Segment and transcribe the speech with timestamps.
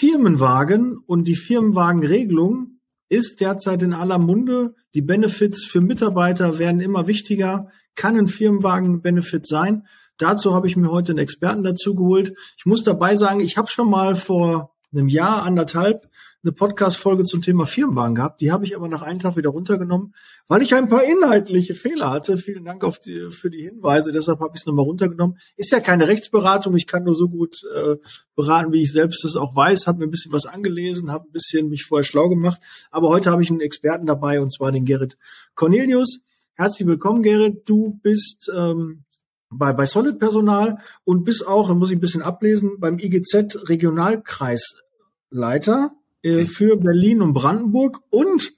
[0.00, 2.78] Firmenwagen und die Firmenwagenregelung
[3.10, 4.74] ist derzeit in aller Munde.
[4.94, 7.68] Die Benefits für Mitarbeiter werden immer wichtiger.
[7.96, 9.82] Kann ein Firmenwagen Benefit sein?
[10.16, 12.32] Dazu habe ich mir heute einen Experten dazu geholt.
[12.56, 16.08] Ich muss dabei sagen, ich habe schon mal vor einem Jahr, anderthalb,
[16.42, 18.40] eine Podcast-Folge zum Thema Firmenwagen gehabt.
[18.40, 20.14] Die habe ich aber nach einem Tag wieder runtergenommen,
[20.48, 22.38] weil ich ein paar inhaltliche Fehler hatte.
[22.38, 24.10] Vielen Dank auf die, für die Hinweise.
[24.10, 25.36] Deshalb habe ich es nochmal runtergenommen.
[25.56, 26.74] Ist ja keine Rechtsberatung.
[26.76, 27.96] Ich kann nur so gut äh,
[28.34, 29.86] beraten, wie ich selbst es auch weiß.
[29.86, 32.62] Habe mir ein bisschen was angelesen, habe ein bisschen mich vorher schlau gemacht.
[32.90, 35.18] Aber heute habe ich einen Experten dabei und zwar den Gerrit
[35.54, 36.20] Cornelius.
[36.54, 37.68] Herzlich willkommen, Gerrit.
[37.68, 39.04] Du bist ähm,
[39.50, 43.68] bei, bei Solid Personal und bist auch, da muss ich ein bisschen ablesen, beim IGZ
[43.68, 45.90] Regionalkreisleiter
[46.22, 48.00] äh, für Berlin und Brandenburg.
[48.10, 48.52] Und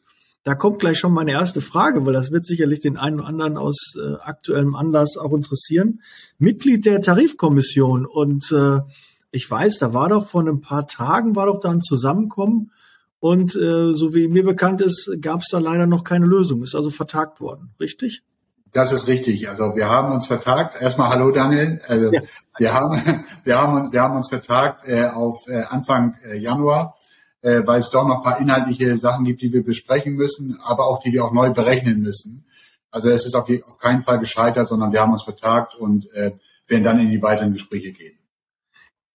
[0.44, 3.56] da kommt gleich schon meine erste Frage, weil das wird sicherlich den einen oder anderen
[3.56, 6.00] aus äh, aktuellem Anlass auch interessieren.
[6.38, 8.06] Mitglied der Tarifkommission.
[8.06, 8.80] Und äh,
[9.30, 12.72] ich weiß, da war doch vor ein paar Tagen, war doch da ein Zusammenkommen.
[13.20, 16.64] Und äh, so wie mir bekannt ist, gab es da leider noch keine Lösung.
[16.64, 18.24] Ist also vertagt worden, richtig?
[18.72, 19.48] Das ist richtig.
[19.48, 20.80] Also wir haben uns vertagt.
[20.82, 21.80] Erstmal hallo Daniel.
[21.86, 22.20] Also ja.
[22.58, 26.96] wir haben wir haben wir haben uns vertagt äh, auf äh, Anfang äh, Januar
[27.42, 30.86] äh, weil es doch noch ein paar inhaltliche Sachen gibt, die wir besprechen müssen, aber
[30.86, 32.44] auch die wir auch neu berechnen müssen.
[32.90, 36.32] Also es ist auf, auf keinen Fall gescheitert, sondern wir haben uns vertagt und äh,
[36.66, 38.18] werden dann in die weiteren Gespräche gehen.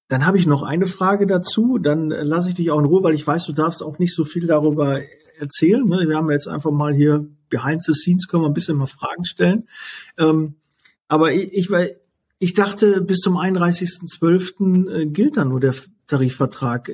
[0.09, 1.78] Dann habe ich noch eine Frage dazu.
[1.78, 4.23] Dann lasse ich dich auch in Ruhe, weil ich weiß, du darfst auch nicht so
[4.23, 5.02] viel darüber
[5.38, 5.86] erzählen.
[5.86, 6.05] Ne?
[6.08, 9.25] Wir haben jetzt einfach mal hier behind the scenes können wir ein bisschen mal Fragen
[9.25, 9.66] stellen.
[10.17, 10.55] Ähm,
[11.08, 11.70] aber ich, ich,
[12.39, 14.89] ich dachte, bis zum 31.12.
[14.89, 15.75] Äh, gilt dann nur der
[16.08, 16.89] Tarifvertrag.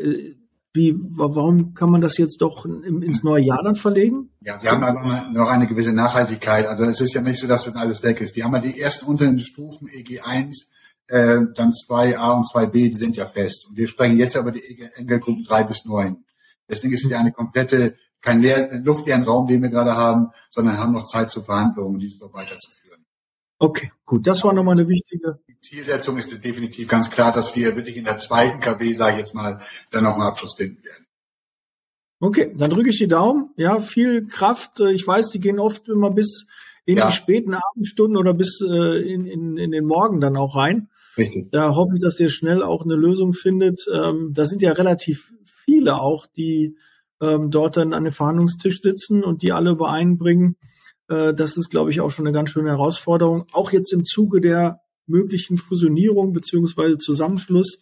[0.76, 4.32] Wie, warum kann man das jetzt doch ins neue Jahr dann verlegen?
[4.42, 6.66] Ja, wir haben da noch eine, gewisse Nachhaltigkeit.
[6.66, 8.36] Also es ist ja nicht so, dass dann alles weg ist.
[8.36, 10.66] Wir haben ja die ersten unteren Stufen EG1,
[11.10, 13.68] äh, dann 2a und 2b, die sind ja fest.
[13.70, 16.18] Und wir sprechen jetzt über die Enkelgruppen 3 bis 9.
[16.68, 20.80] Deswegen ist es ja eine komplette, kein leer, luftleeren Raum, den wir gerade haben, sondern
[20.80, 22.83] haben noch Zeit zur Verhandlung, diese so weiterzuführen.
[23.64, 25.40] Okay, gut, das war nochmal eine wichtige.
[25.48, 29.20] Die Zielsetzung ist definitiv ganz klar, dass wir wirklich in der zweiten KW, sage ich
[29.20, 31.06] jetzt mal, dann noch einen Abschluss finden werden.
[32.20, 33.52] Okay, dann drücke ich die Daumen.
[33.56, 34.82] Ja, viel Kraft.
[34.82, 36.46] Ich weiß, die gehen oft immer bis
[36.84, 37.08] in ja.
[37.08, 40.90] die späten Abendstunden oder bis äh, in, in, in den Morgen dann auch rein.
[41.18, 41.50] Richtig.
[41.54, 43.86] Da hoffe ich, dass ihr schnell auch eine Lösung findet.
[43.94, 45.32] Ähm, da sind ja relativ
[45.64, 46.76] viele auch, die
[47.22, 50.58] ähm, dort dann an den Verhandlungstisch sitzen und die alle übereinbringen,
[51.14, 53.46] äh, das ist, glaube ich, auch schon eine ganz schöne Herausforderung.
[53.52, 57.82] Auch jetzt im Zuge der möglichen Fusionierung beziehungsweise Zusammenschluss,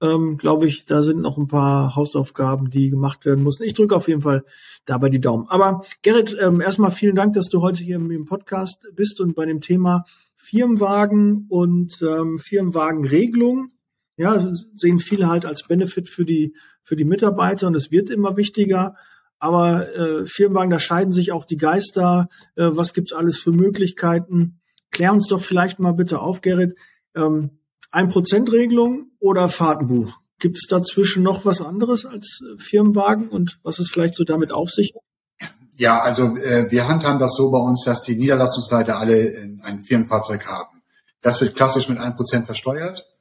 [0.00, 3.62] ähm, glaube ich, da sind noch ein paar Hausaufgaben, die gemacht werden müssen.
[3.64, 4.44] Ich drücke auf jeden Fall
[4.84, 5.46] dabei die Daumen.
[5.48, 9.46] Aber Gerrit, ähm, erstmal vielen Dank, dass du heute hier im Podcast bist und bei
[9.46, 10.04] dem Thema
[10.36, 13.70] Firmenwagen und ähm, Firmenwagenregelung.
[14.16, 18.36] Ja, sehen viele halt als Benefit für die für die Mitarbeiter und es wird immer
[18.36, 18.94] wichtiger
[19.42, 22.28] aber äh, Firmenwagen, da scheiden sich auch die Geister.
[22.54, 24.60] Äh, was gibt's alles für Möglichkeiten?
[24.92, 26.78] Klär uns doch vielleicht mal bitte auf, Gerrit.
[27.16, 27.58] Ähm,
[27.90, 30.14] ein Prozentregelung oder Fahrtenbuch?
[30.38, 34.70] Gibt es dazwischen noch was anderes als Firmenwagen und was ist vielleicht so damit auf
[34.70, 34.92] sich?
[35.74, 40.46] Ja, also äh, wir handhaben das so bei uns, dass die Niederlassungsleiter alle ein Firmenfahrzeug
[40.46, 40.82] haben.
[41.20, 43.11] Das wird klassisch mit ein Prozent versteuert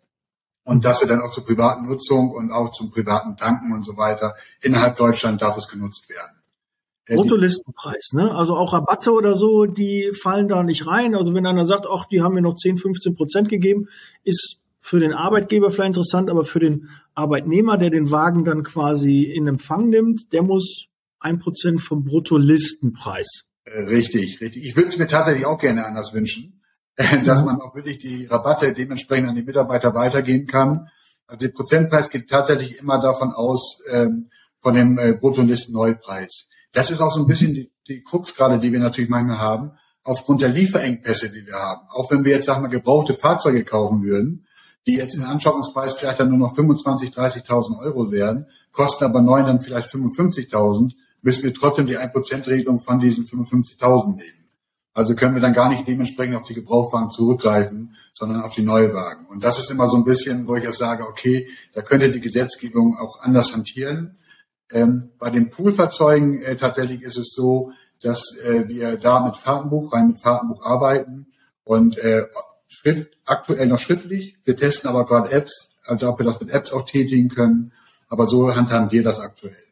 [0.64, 3.98] und dass wir dann auch zur privaten Nutzung und auch zum privaten Tanken und so
[3.98, 6.42] weiter innerhalb Deutschland darf es genutzt werden.
[7.08, 8.34] Äh, Bruttolistenpreis, ne?
[8.34, 11.16] Also auch Rabatte oder so, die fallen da nicht rein.
[11.16, 13.88] Also wenn einer sagt, ach, die haben mir noch 10, 15 Prozent gegeben,
[14.24, 19.24] ist für den Arbeitgeber vielleicht interessant, aber für den Arbeitnehmer, der den Wagen dann quasi
[19.24, 20.86] in Empfang nimmt, der muss
[21.20, 23.50] ein Prozent vom Bruttolistenpreis.
[23.66, 24.64] Äh, richtig, richtig.
[24.66, 26.61] Ich würde es mir tatsächlich auch gerne anders wünschen.
[27.26, 30.90] dass man auch wirklich die Rabatte dementsprechend an die Mitarbeiter weitergeben kann.
[31.28, 34.30] Also der Prozentpreis geht tatsächlich immer davon aus, ähm,
[34.60, 36.48] von dem äh, Bruttolisten-Neupreis.
[36.72, 39.72] Das ist auch so ein bisschen die, die Krux gerade, die wir natürlich manchmal haben,
[40.04, 41.82] aufgrund der Lieferengpässe, die wir haben.
[41.90, 44.46] Auch wenn wir jetzt, sagen wir, gebrauchte Fahrzeuge kaufen würden,
[44.88, 49.46] die jetzt im Anschaffungspreis vielleicht dann nur noch 25.000, 30.000 Euro wären, kosten aber neun
[49.46, 54.41] dann vielleicht 55.000, müssen wir trotzdem die 1%-Regelung von diesen 55.000 nehmen.
[54.94, 59.26] Also können wir dann gar nicht dementsprechend auf die Gebrauchwagen zurückgreifen, sondern auf die Neuwagen.
[59.28, 62.20] Und das ist immer so ein bisschen, wo ich jetzt sage, okay, da könnte die
[62.20, 64.18] Gesetzgebung auch anders hantieren.
[64.72, 67.72] Ähm, bei den Poolfahrzeugen äh, tatsächlich ist es so,
[68.02, 71.28] dass äh, wir da mit Fahrtenbuch, rein mit Fahrtenbuch arbeiten
[71.64, 72.26] und äh,
[72.68, 74.38] Schrift, aktuell noch schriftlich.
[74.44, 77.74] Wir testen aber gerade Apps, also ob wir das mit Apps auch tätigen können.
[78.08, 79.71] Aber so handhaben wir das aktuell.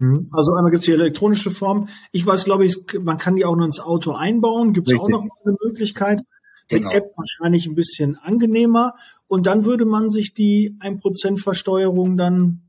[0.00, 0.28] Mhm.
[0.32, 1.88] Also einmal gibt es die elektronische Form.
[2.10, 4.72] Ich weiß, glaube ich, man kann die auch noch ins Auto einbauen.
[4.72, 6.22] Gibt es auch noch eine Möglichkeit?
[6.68, 6.88] Genau.
[6.88, 8.94] Die App wahrscheinlich ein bisschen angenehmer.
[9.28, 12.62] Und dann würde man sich die 1% Versteuerung dann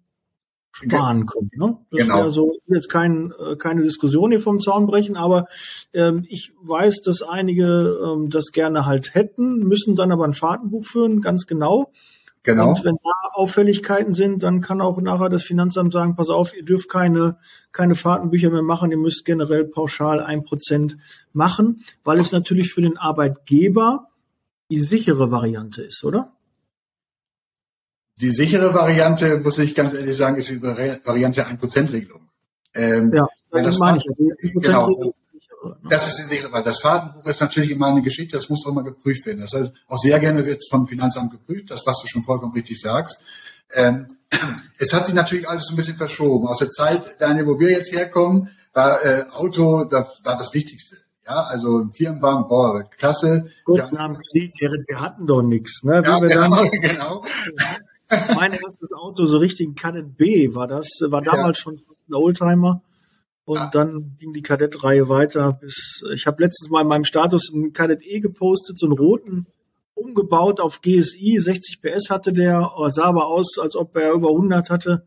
[0.71, 1.51] sparen können.
[1.55, 1.77] Ne?
[1.89, 2.17] Das genau.
[2.17, 5.47] wäre so jetzt kein, äh, keine Diskussion hier vom Zaun brechen, aber
[5.93, 10.85] ähm, ich weiß, dass einige ähm, das gerne halt hätten, müssen dann aber ein Fahrtenbuch
[10.85, 11.91] führen, ganz genau.
[12.43, 12.69] Genau.
[12.69, 16.63] Und wenn da Auffälligkeiten sind, dann kann auch nachher das Finanzamt sagen, pass auf, ihr
[16.65, 17.37] dürft keine,
[17.71, 20.97] keine Fahrtenbücher mehr machen, ihr müsst generell pauschal ein Prozent
[21.33, 24.07] machen, weil es natürlich für den Arbeitgeber
[24.69, 26.33] die sichere Variante ist, oder?
[28.19, 32.29] Die sichere Variante, muss ich ganz ehrlich sagen, ist die Variante 1%-Regelung.
[32.73, 34.05] Ähm, ja, das, meine ich.
[34.07, 35.13] Also genau.
[35.63, 35.75] Ne?
[35.89, 36.69] Das ist die sichere Variante.
[36.69, 39.41] Das Fahrtenbuch ist natürlich immer eine Geschichte, das muss auch mal geprüft werden.
[39.41, 42.79] Das heißt, auch sehr gerne wird vom Finanzamt geprüft, das, was du schon vollkommen richtig
[42.79, 43.21] sagst.
[43.73, 44.07] Ähm,
[44.77, 46.47] es hat sich natürlich alles so ein bisschen verschoben.
[46.47, 50.97] Aus der Zeit, Daniel, wo wir jetzt herkommen, war äh, Auto, das war das Wichtigste.
[51.27, 53.51] Ja, also ein Firmenwagen, boah, klasse.
[53.63, 53.97] Kurz ja.
[53.97, 56.03] nach dem Krieg, wir hatten doch nichts, ne?
[56.05, 57.23] Ja, genau, genau.
[58.35, 61.63] mein erstes Auto, so richtig ein Kadett B war das, war damals ja.
[61.63, 62.81] schon fast ein Oldtimer.
[63.51, 63.69] Und ah.
[63.73, 68.01] dann ging die Kadett-Reihe weiter bis, ich habe letztens mal in meinem Status einen Kadett
[68.01, 69.45] E gepostet, so einen roten,
[69.93, 74.69] umgebaut auf GSI, 60 PS hatte der, sah aber aus, als ob er über 100
[74.69, 75.05] hatte.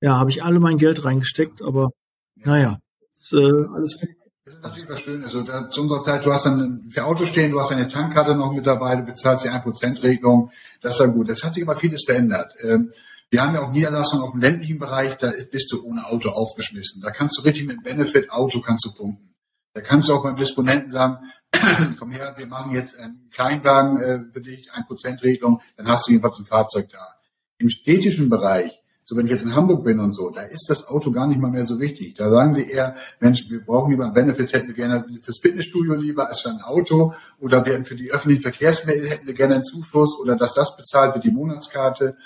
[0.00, 1.90] Ja, habe ich alle mein Geld reingesteckt, aber
[2.34, 2.78] naja,
[3.12, 3.98] ist, äh, alles
[4.46, 5.24] das ist natürlich was Schönes.
[5.34, 8.34] Also da, zu unserer Zeit, du hast dann für Auto stehen, du hast eine Tankkarte
[8.34, 10.50] noch mit dabei, du bezahlst die 1%-Regelung.
[10.80, 11.28] Das war gut.
[11.28, 12.54] Das hat sich aber vieles verändert.
[12.62, 12.90] Ähm,
[13.30, 17.02] wir haben ja auch Niederlassungen auf dem ländlichen Bereich, da bist du ohne Auto aufgeschmissen.
[17.02, 19.34] Da kannst du richtig mit Benefit Auto kannst du punkten.
[19.74, 21.18] Da kannst du auch beim Disponenten sagen,
[21.98, 26.38] komm her, wir machen jetzt einen Kleinwagen äh, für dich, 1%-Regelung, dann hast du jedenfalls
[26.38, 27.14] ein Fahrzeug da.
[27.58, 30.88] Im städtischen Bereich so, wenn ich jetzt in Hamburg bin und so, da ist das
[30.88, 32.14] Auto gar nicht mal mehr so wichtig.
[32.14, 36.28] Da sagen die eher, Mensch, wir brauchen lieber Benefits, hätten wir gerne fürs Fitnessstudio lieber
[36.28, 40.18] als für ein Auto oder wir für die öffentlichen Verkehrsmittel hätten wir gerne einen Zuschuss
[40.18, 42.16] oder dass das bezahlt wird, die Monatskarte.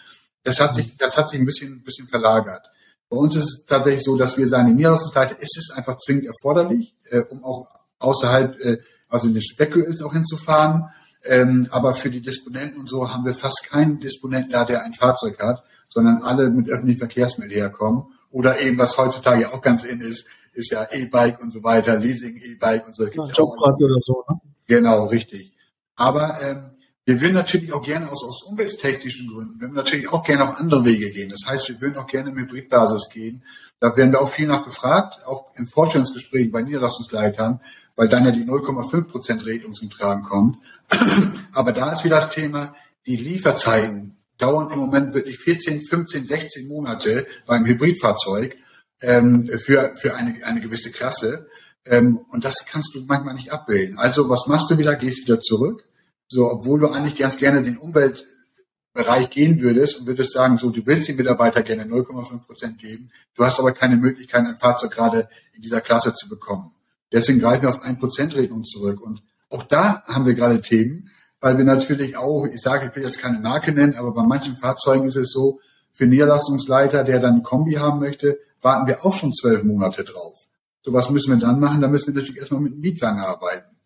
[0.42, 2.70] Das hat sich, das hat sich ein bisschen, ein bisschen verlagert.
[3.08, 6.26] Bei uns ist es tatsächlich so, dass wir sagen, die Niederlassungsleiter ist es einfach zwingend
[6.26, 7.66] erforderlich, äh, um auch
[7.98, 8.78] außerhalb, äh,
[9.08, 10.84] also in den Speckgürtels auch hinzufahren.
[11.24, 14.94] Ähm, aber für die Disponenten und so haben wir fast keinen Disponenten da, der ein
[14.94, 18.04] Fahrzeug hat sondern alle mit öffentlichen Verkehrsmitteln herkommen.
[18.30, 22.36] Oder eben, was heutzutage auch ganz in ist, ist ja E-Bike und so weiter, Leasing,
[22.36, 23.04] E-Bike und so.
[23.04, 24.40] Ja, Jobrad oder so, ne?
[24.66, 25.52] Genau, richtig.
[25.96, 26.70] Aber ähm,
[27.10, 30.60] wir würden natürlich auch gerne aus, aus umwelttechnischen Gründen, wir würden natürlich auch gerne auf
[30.60, 31.28] andere Wege gehen.
[31.28, 33.42] Das heißt, wir würden auch gerne im Hybridbasis gehen.
[33.80, 37.60] Da werden wir auch viel nach gefragt, auch in Vorstellungsgesprächen bei Niederlassungsleitern,
[37.96, 40.58] weil dann ja die 0,5 Prozent Regelung zum Tragen kommt.
[41.52, 42.74] Aber da ist wieder das Thema,
[43.06, 48.56] die Lieferzeiten dauern im Moment wirklich 14, 15, 16 Monate beim Hybridfahrzeug
[49.00, 51.48] ähm, für, für eine, eine gewisse Klasse.
[51.86, 53.98] Ähm, und das kannst du manchmal nicht abbilden.
[53.98, 54.96] Also was machst du wieder?
[54.96, 55.84] Gehst wieder zurück.
[56.32, 60.86] So, obwohl du eigentlich ganz gerne den Umweltbereich gehen würdest und würdest sagen, so, du
[60.86, 63.10] willst den Mitarbeiter gerne 0,5 Prozent geben.
[63.34, 66.70] Du hast aber keine Möglichkeit, ein Fahrzeug gerade in dieser Klasse zu bekommen.
[67.12, 69.00] Deswegen greifen wir auf 1%-Regelung zurück.
[69.00, 71.10] Und auch da haben wir gerade Themen,
[71.40, 74.56] weil wir natürlich auch, ich sage, ich will jetzt keine Marke nennen, aber bei manchen
[74.56, 75.58] Fahrzeugen ist es so,
[75.92, 80.46] für Niederlassungsleiter, der dann Kombi haben möchte, warten wir auch schon zwölf Monate drauf.
[80.82, 83.79] So was müssen wir dann machen, da müssen wir natürlich erstmal mit einem Mietwagen arbeiten.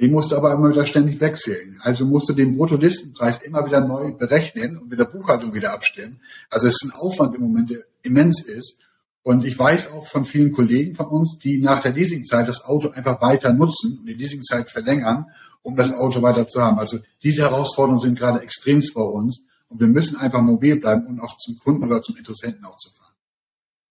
[0.00, 1.78] Den musst du aber immer wieder ständig wechseln.
[1.82, 6.20] Also musst du den Bruttolistenpreis immer wieder neu berechnen und mit der Buchhaltung wieder abstimmen.
[6.48, 8.76] Also es ist ein Aufwand im Moment, der immens ist.
[9.22, 12.88] Und ich weiß auch von vielen Kollegen von uns, die nach der Leasingzeit das Auto
[12.90, 15.26] einfach weiter nutzen und die Leasingzeit verlängern
[15.62, 16.78] um das Auto weiter zu haben.
[16.78, 21.20] Also diese Herausforderungen sind gerade extremst bei uns und wir müssen einfach mobil bleiben und
[21.20, 22.99] auch zum Kunden oder zum Interessenten auch zu fahren.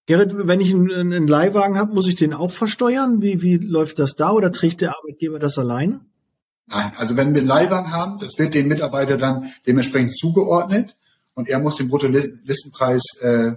[0.09, 3.21] Gerrit, wenn ich einen, einen Leihwagen habe, muss ich den auch versteuern?
[3.21, 5.99] Wie, wie läuft das da oder trägt der Arbeitgeber das alleine?
[6.65, 10.97] Nein, also wenn wir einen Leihwagen haben, das wird dem Mitarbeiter dann dementsprechend zugeordnet
[11.35, 13.51] und er muss den Bruttolistenpreis äh,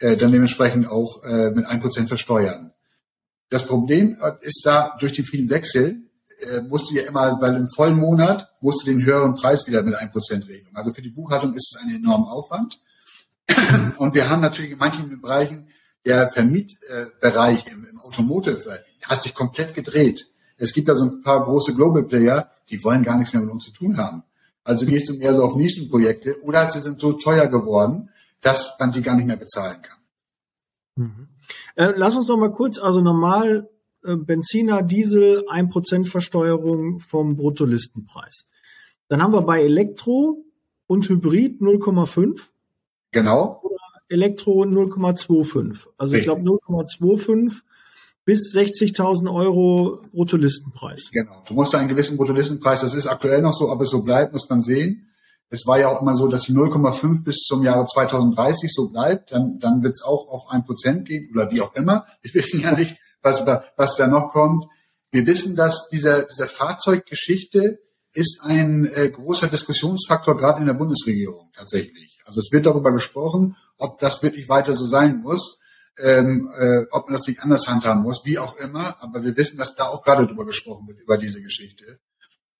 [0.00, 2.72] äh, dann dementsprechend auch äh, mit ein Prozent versteuern.
[3.48, 6.02] Das Problem ist da durch die vielen Wechsel,
[6.40, 9.84] äh, musst du ja immer, weil im vollen Monat musst du den höheren Preis wieder
[9.84, 10.74] mit 1% regeln.
[10.74, 12.80] Also für die Buchhaltung ist es ein enormer Aufwand.
[13.98, 15.68] Und wir haben natürlich in manchen Bereichen,
[16.04, 20.26] der Vermietbereich im, im Automotive äh, hat sich komplett gedreht.
[20.56, 23.50] Es gibt da so ein paar große Global Player, die wollen gar nichts mehr mit
[23.50, 24.22] uns zu tun haben.
[24.64, 28.92] Also gehst du mehr so auf Nischenprojekte oder sie sind so teuer geworden, dass man
[28.92, 29.98] sie gar nicht mehr bezahlen kann.
[30.96, 31.28] Mhm.
[31.74, 33.68] Äh, lass uns noch mal kurz, also normal
[34.04, 38.46] äh, Benziner, Diesel, 1% Versteuerung vom Bruttolistenpreis.
[39.08, 40.44] Dann haben wir bei Elektro
[40.86, 42.40] und Hybrid 0,5.
[43.10, 43.60] Genau.
[43.62, 43.81] Oder
[44.12, 45.88] Elektro 0,25.
[45.96, 47.62] Also ich glaube 0,25
[48.24, 51.10] bis 60.000 Euro Bruttolistenpreis.
[51.12, 51.42] Genau.
[51.46, 54.48] Du musst einen gewissen Bruttolistenpreis, das ist aktuell noch so, ob es so bleibt, muss
[54.48, 55.08] man sehen.
[55.48, 59.32] Es war ja auch immer so, dass die 0,5 bis zum Jahre 2030 so bleibt.
[59.32, 62.06] Dann, dann wird es auch auf ein Prozent gehen oder wie auch immer.
[62.22, 63.44] Wir wissen ja nicht, was,
[63.76, 64.66] was da noch kommt.
[65.10, 67.80] Wir wissen, dass dieser, diese Fahrzeuggeschichte
[68.14, 72.11] ist ein äh, großer Diskussionsfaktor gerade in der Bundesregierung tatsächlich.
[72.32, 75.60] Also es wird darüber gesprochen, ob das wirklich weiter so sein muss,
[75.98, 78.96] ähm, äh, ob man das nicht anders handhaben muss, wie auch immer.
[79.02, 82.00] Aber wir wissen, dass da auch gerade darüber gesprochen wird, über diese Geschichte.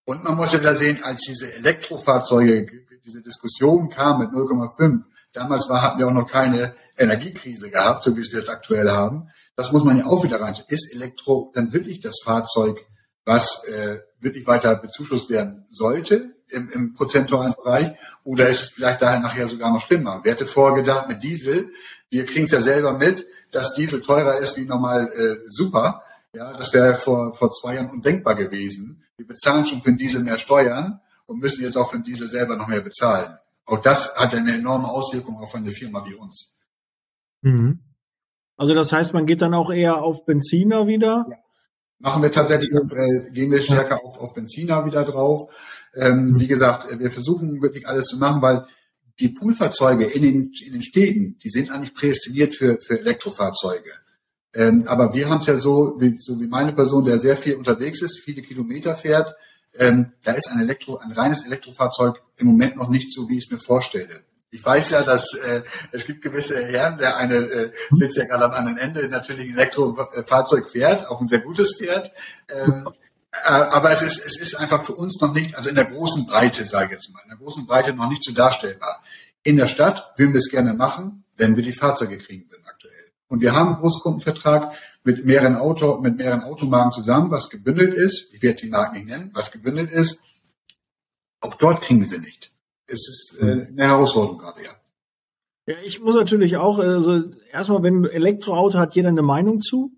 [0.05, 2.67] Und man muss ja wieder sehen, als diese Elektrofahrzeuge,
[3.03, 8.15] diese Diskussion kam mit 0,5, damals war, hatten wir auch noch keine Energiekrise gehabt, so
[8.15, 9.31] wie es wir jetzt aktuell haben.
[9.57, 10.55] Das muss man ja auch wieder rein.
[10.69, 12.79] Ist Elektro dann wirklich das Fahrzeug,
[13.25, 17.93] was äh, wirklich weiter bezuschusst werden sollte im, im prozentualen Bereich?
[18.25, 20.21] Oder ist es vielleicht daher nachher sogar noch schlimmer?
[20.23, 21.73] Wer hätte vorgedacht mit Diesel?
[22.11, 26.03] Wir kriegen es ja selber mit, dass Diesel teurer ist wie normal äh, super.
[26.35, 29.05] Ja, das wäre vor, vor zwei Jahren undenkbar gewesen.
[29.17, 32.29] Wir bezahlen schon für den Diesel mehr Steuern und müssen jetzt auch für den Diesel
[32.29, 33.39] selber noch mehr bezahlen.
[33.67, 36.55] Auch das hat eine enorme Auswirkung auf eine Firma wie uns.
[37.43, 37.81] Mhm.
[38.57, 41.27] Also das heißt, man geht dann auch eher auf Benziner wieder?
[41.29, 41.37] Ja.
[42.03, 45.53] Machen wir tatsächlich, äh, gehen wir stärker auf, auf Benziner wieder drauf.
[45.95, 46.41] Ähm, mhm.
[46.41, 48.67] Wie gesagt, wir versuchen wirklich alles zu machen, weil
[49.21, 53.91] die Poolfahrzeuge in den, in den Städten, die sind eigentlich prädestiniert für, für Elektrofahrzeuge.
[54.55, 57.55] Ähm, aber wir haben es ja so wie, so wie meine Person, der sehr viel
[57.55, 59.35] unterwegs ist, viele Kilometer fährt,
[59.79, 63.45] ähm, da ist ein Elektro, ein reines Elektrofahrzeug im Moment noch nicht so, wie ich
[63.45, 64.23] es mir vorstelle.
[64.55, 68.45] Ich weiß ja, dass äh, es gibt gewisse Herren, der eine äh, sitzt ja gerade
[68.45, 72.13] am anderen Ende, natürlich ein Elektrofahrzeug fährt, auch ein sehr gutes Pferd.
[72.51, 72.87] Ähm,
[73.33, 76.27] äh, aber es ist, es ist einfach für uns noch nicht, also in der großen
[76.27, 79.03] Breite, sage ich jetzt mal, in der großen Breite noch nicht so darstellbar.
[79.43, 83.11] In der Stadt würden wir es gerne machen, wenn wir die Fahrzeuge kriegen würden aktuell.
[83.29, 88.27] Und wir haben einen Großkundenvertrag mit mehreren Auto, mit mehreren Automarken zusammen, was gebündelt ist.
[88.33, 90.21] Ich werde die Marken nicht nennen, was gebündelt ist.
[91.41, 92.52] Auch dort kriegen wir sie nicht.
[92.93, 94.71] Es ist äh, eine Herausforderung gerade, ja.
[95.67, 97.23] Ja, ich muss natürlich auch, also
[97.53, 99.93] erstmal, wenn ein Elektroauto hat jeder eine Meinung zu.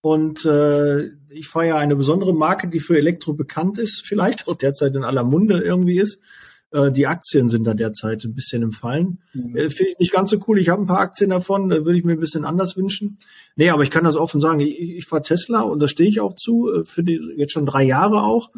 [0.00, 4.56] Und äh, ich fahre ja eine besondere Marke, die für Elektro bekannt ist, vielleicht auch
[4.56, 6.18] derzeit in aller Munde irgendwie ist.
[6.72, 9.20] Äh, die Aktien sind da derzeit ein bisschen im Fallen.
[9.32, 9.56] Mhm.
[9.56, 10.58] Äh, Finde ich nicht ganz so cool.
[10.58, 13.18] Ich habe ein paar Aktien davon, da würde ich mir ein bisschen anders wünschen.
[13.54, 14.60] Nee, aber ich kann das offen sagen.
[14.60, 17.66] Ich, ich fahre Tesla und da stehe ich auch zu, äh, für die jetzt schon
[17.66, 18.50] drei Jahre auch.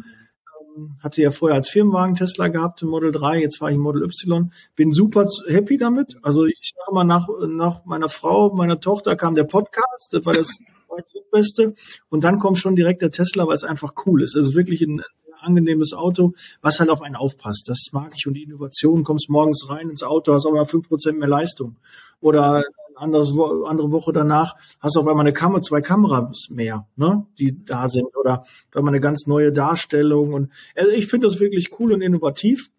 [0.99, 4.51] Hatte ja vorher als Firmenwagen Tesla gehabt, im Model 3, jetzt fahre ich Model Y.
[4.75, 6.15] Bin super happy damit.
[6.21, 10.33] Also ich sage mal, nach, nach meiner Frau, meiner Tochter kam der Podcast, das war
[10.33, 10.59] das
[11.31, 11.73] Beste.
[12.09, 14.35] Und dann kommt schon direkt der Tesla, weil es einfach cool ist.
[14.35, 15.01] Es ist wirklich ein
[15.39, 17.67] angenehmes Auto, was halt auf einen aufpasst.
[17.67, 18.27] Das mag ich.
[18.27, 21.75] Und die Innovation, kommst morgens rein ins Auto, hast auch mal fünf Prozent mehr Leistung.
[22.21, 22.63] Oder
[22.95, 23.33] anderes,
[23.65, 27.87] andere Woche danach hast du auf einmal eine Kamera, zwei Kameras mehr, ne, die da
[27.87, 28.15] sind.
[28.15, 30.33] Oder auf einmal eine ganz neue Darstellung.
[30.33, 32.71] Und also ich finde das wirklich cool und innovativ.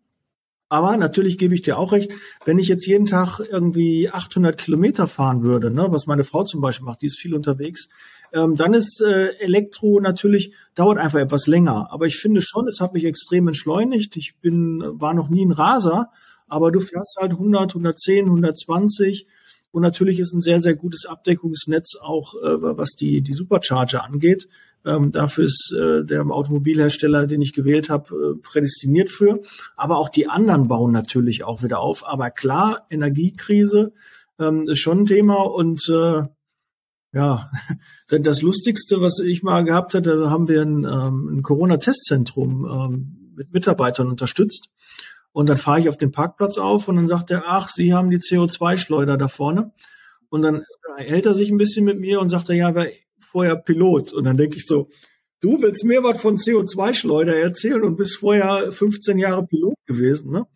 [0.68, 2.10] Aber natürlich gebe ich dir auch recht,
[2.44, 6.60] wenn ich jetzt jeden Tag irgendwie 800 Kilometer fahren würde, ne, was meine Frau zum
[6.60, 7.88] Beispiel macht, die ist viel unterwegs,
[8.32, 11.88] ähm, dann ist äh, Elektro natürlich, dauert einfach etwas länger.
[11.92, 14.16] Aber ich finde schon, es hat mich extrem entschleunigt.
[14.16, 16.10] Ich bin, war noch nie ein Raser,
[16.48, 19.26] aber du fährst halt 100, 110, 120.
[19.76, 24.48] Und natürlich ist ein sehr, sehr gutes Abdeckungsnetz auch, äh, was die, die Supercharger angeht.
[24.86, 29.42] Ähm, dafür ist äh, der Automobilhersteller, den ich gewählt habe, äh, prädestiniert für.
[29.76, 32.08] Aber auch die anderen bauen natürlich auch wieder auf.
[32.08, 33.92] Aber klar, Energiekrise
[34.38, 36.22] ähm, ist schon ein Thema und äh,
[37.12, 37.50] ja,
[38.10, 42.64] denn das Lustigste, was ich mal gehabt hatte, da haben wir ein, ähm, ein Corona-Testzentrum
[42.64, 44.70] ähm, mit Mitarbeitern unterstützt.
[45.36, 48.08] Und dann fahre ich auf den Parkplatz auf und dann sagt er, ach, Sie haben
[48.08, 49.70] die CO2-Schleuder da vorne.
[50.30, 50.64] Und dann
[50.96, 52.90] hält er sich ein bisschen mit mir und sagt er, ja, wer
[53.20, 54.14] vorher Pilot.
[54.14, 54.88] Und dann denke ich so,
[55.40, 60.32] du willst mir was von CO2-Schleuder erzählen und bist vorher 15 Jahre Pilot gewesen.
[60.32, 60.46] Ne?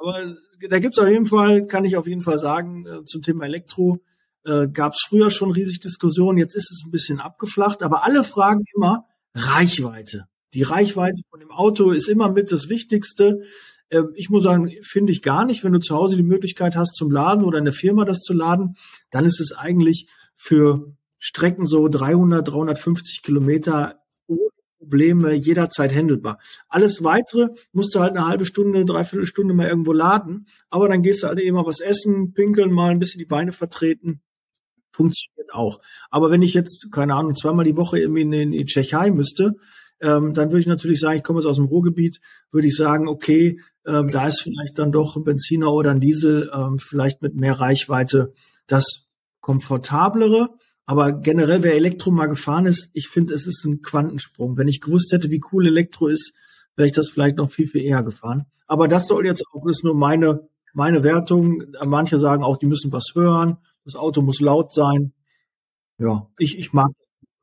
[0.00, 0.34] Aber
[0.68, 4.00] da gibt's auf jeden Fall, kann ich auf jeden Fall sagen, äh, zum Thema Elektro,
[4.44, 8.24] äh, gab es früher schon riesig Diskussionen, jetzt ist es ein bisschen abgeflacht, aber alle
[8.24, 10.26] fragen immer Reichweite.
[10.54, 13.42] Die Reichweite von dem Auto ist immer mit das Wichtigste.
[13.88, 15.64] Äh, ich muss sagen, finde ich gar nicht.
[15.64, 18.32] Wenn du zu Hause die Möglichkeit hast zum Laden oder in der Firma das zu
[18.32, 18.76] laden,
[19.10, 26.38] dann ist es eigentlich für Strecken so 300, 350 Kilometer ohne Probleme jederzeit handelbar.
[26.68, 31.02] Alles weitere musst du halt eine halbe Stunde, dreiviertel Stunde mal irgendwo laden, aber dann
[31.02, 34.20] gehst du halt eben mal was essen, pinkeln mal, ein bisschen die Beine vertreten
[34.94, 35.80] funktioniert auch.
[36.10, 39.54] Aber wenn ich jetzt, keine Ahnung, zweimal die Woche irgendwie in, in die Tschechei müsste,
[40.00, 42.20] ähm, dann würde ich natürlich sagen, ich komme jetzt aus dem Ruhrgebiet,
[42.50, 46.50] würde ich sagen, okay, ähm, da ist vielleicht dann doch ein Benziner oder ein Diesel,
[46.54, 48.32] ähm, vielleicht mit mehr Reichweite
[48.66, 49.06] das
[49.40, 50.50] komfortablere.
[50.86, 54.56] Aber generell, wer Elektro mal gefahren ist, ich finde, es ist ein Quantensprung.
[54.56, 56.34] Wenn ich gewusst hätte, wie cool Elektro ist,
[56.76, 58.46] wäre ich das vielleicht noch viel, viel eher gefahren.
[58.66, 61.62] Aber das soll jetzt auch, ist nur meine, meine Wertung.
[61.84, 63.58] Manche sagen auch, die müssen was hören.
[63.84, 65.12] Das Auto muss laut sein.
[65.98, 66.90] Ja, ich, ich mag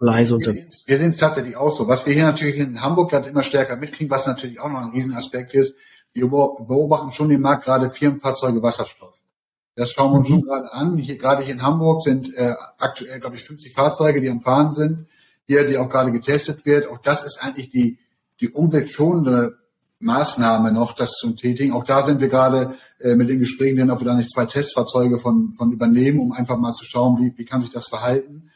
[0.01, 0.83] leise unterwegs.
[0.85, 1.87] Wir sehen es tatsächlich auch so.
[1.87, 4.89] Was wir hier natürlich in Hamburg gerade immer stärker mitkriegen, was natürlich auch noch ein
[4.89, 5.75] Riesenaspekt ist,
[6.13, 9.13] wir beobachten schon den Markt gerade Firmenfahrzeuge Wasserstoff.
[9.75, 10.33] Das schauen wir uns mhm.
[10.33, 10.97] schon gerade an.
[10.97, 14.73] Hier, gerade hier in Hamburg sind äh, aktuell, glaube ich, 50 Fahrzeuge, die am Fahren
[14.73, 15.07] sind.
[15.47, 16.87] Hier, die auch gerade getestet wird.
[16.89, 17.97] Auch das ist eigentlich die,
[18.41, 19.57] die umweltschonende
[19.99, 21.73] Maßnahme noch, das zu tätigen.
[21.73, 24.45] Auch da sind wir gerade äh, mit den Gesprächen, denn ob wir da nicht zwei
[24.45, 28.50] Testfahrzeuge von, von übernehmen, um einfach mal zu schauen, wie, wie kann sich das verhalten.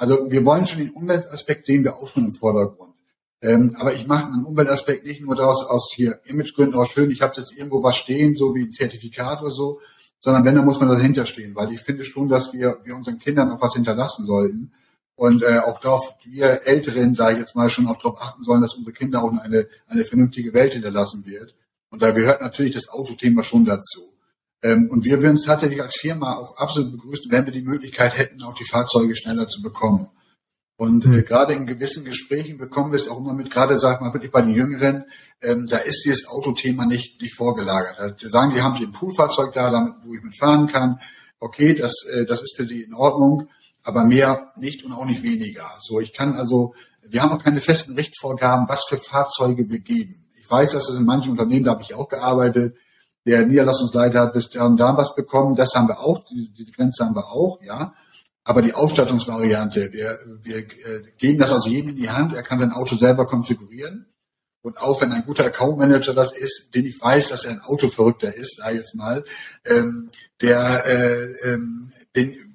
[0.00, 2.94] Also wir wollen schon den Umweltaspekt sehen wir auch schon im Vordergrund.
[3.42, 7.20] Ähm, aber ich mache einen Umweltaspekt nicht nur daraus aus hier Imagegründen aus schön, ich
[7.20, 9.78] habe jetzt irgendwo was stehen, so wie ein Zertifikat oder so,
[10.18, 13.18] sondern wenn, dann muss man dahinter stehen, weil ich finde schon, dass wir, wir unseren
[13.18, 14.72] Kindern auch was hinterlassen sollten.
[15.16, 18.62] Und äh, auch darauf, wir Älteren, sage ich jetzt mal, schon auch darauf achten sollen,
[18.62, 21.54] dass unsere Kinder auch eine, eine vernünftige Welt hinterlassen wird.
[21.90, 24.14] Und da gehört natürlich das Autothema schon dazu.
[24.62, 28.18] Ähm, und wir würden es tatsächlich als Firma auch absolut begrüßen, wenn wir die Möglichkeit
[28.18, 30.10] hätten, auch die Fahrzeuge schneller zu bekommen.
[30.76, 34.14] Und äh, gerade in gewissen Gesprächen bekommen wir es auch immer mit, gerade sag mal
[34.14, 35.04] wirklich bei den Jüngeren,
[35.42, 37.98] ähm, da ist dieses Autothema nicht, nicht vorgelagert.
[37.98, 40.98] Also, die sagen, die haben ein Poolfahrzeug da, damit, wo ich mitfahren kann.
[41.38, 43.48] Okay, das, äh, das ist für sie in Ordnung,
[43.82, 45.66] aber mehr nicht und auch nicht weniger.
[45.82, 50.26] So, ich kann also, wir haben auch keine festen Richtvorgaben, was für Fahrzeuge wir geben.
[50.40, 52.74] Ich weiß, dass das in manchen Unternehmen, da habe ich auch gearbeitet,
[53.26, 57.04] der Niederlassungsleiter hat bis da und da was bekommen, das haben wir auch, diese, Grenze
[57.04, 57.94] haben wir auch, ja.
[58.44, 62.34] Aber die Ausstattungsvariante, wir, wir äh, geben das aus jedem in die Hand.
[62.34, 64.06] Er kann sein Auto selber konfigurieren.
[64.62, 67.60] Und auch wenn ein guter Account Manager das ist, den ich weiß, dass er ein
[67.60, 69.24] Autoverrückter ist, sag ich jetzt mal,
[69.64, 70.10] ähm,
[70.40, 72.50] der, äh, ähm, den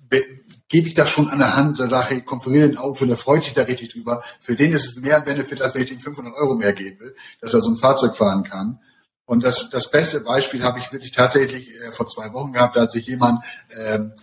[0.68, 3.44] gebe ich das schon an der Hand, da sage ich, konfiguriere ein Auto, der freut
[3.44, 4.24] sich da richtig drüber.
[4.40, 7.16] Für den ist es mehr ein Benefit, als wenn ich ihm 500 Euro mehr gebe,
[7.40, 8.80] dass er so ein Fahrzeug fahren kann.
[9.26, 12.82] Und das, das beste Beispiel habe ich wirklich tatsächlich äh, vor zwei Wochen gehabt, da
[12.82, 13.44] hat sich jemand
[13.76, 14.14] ähm,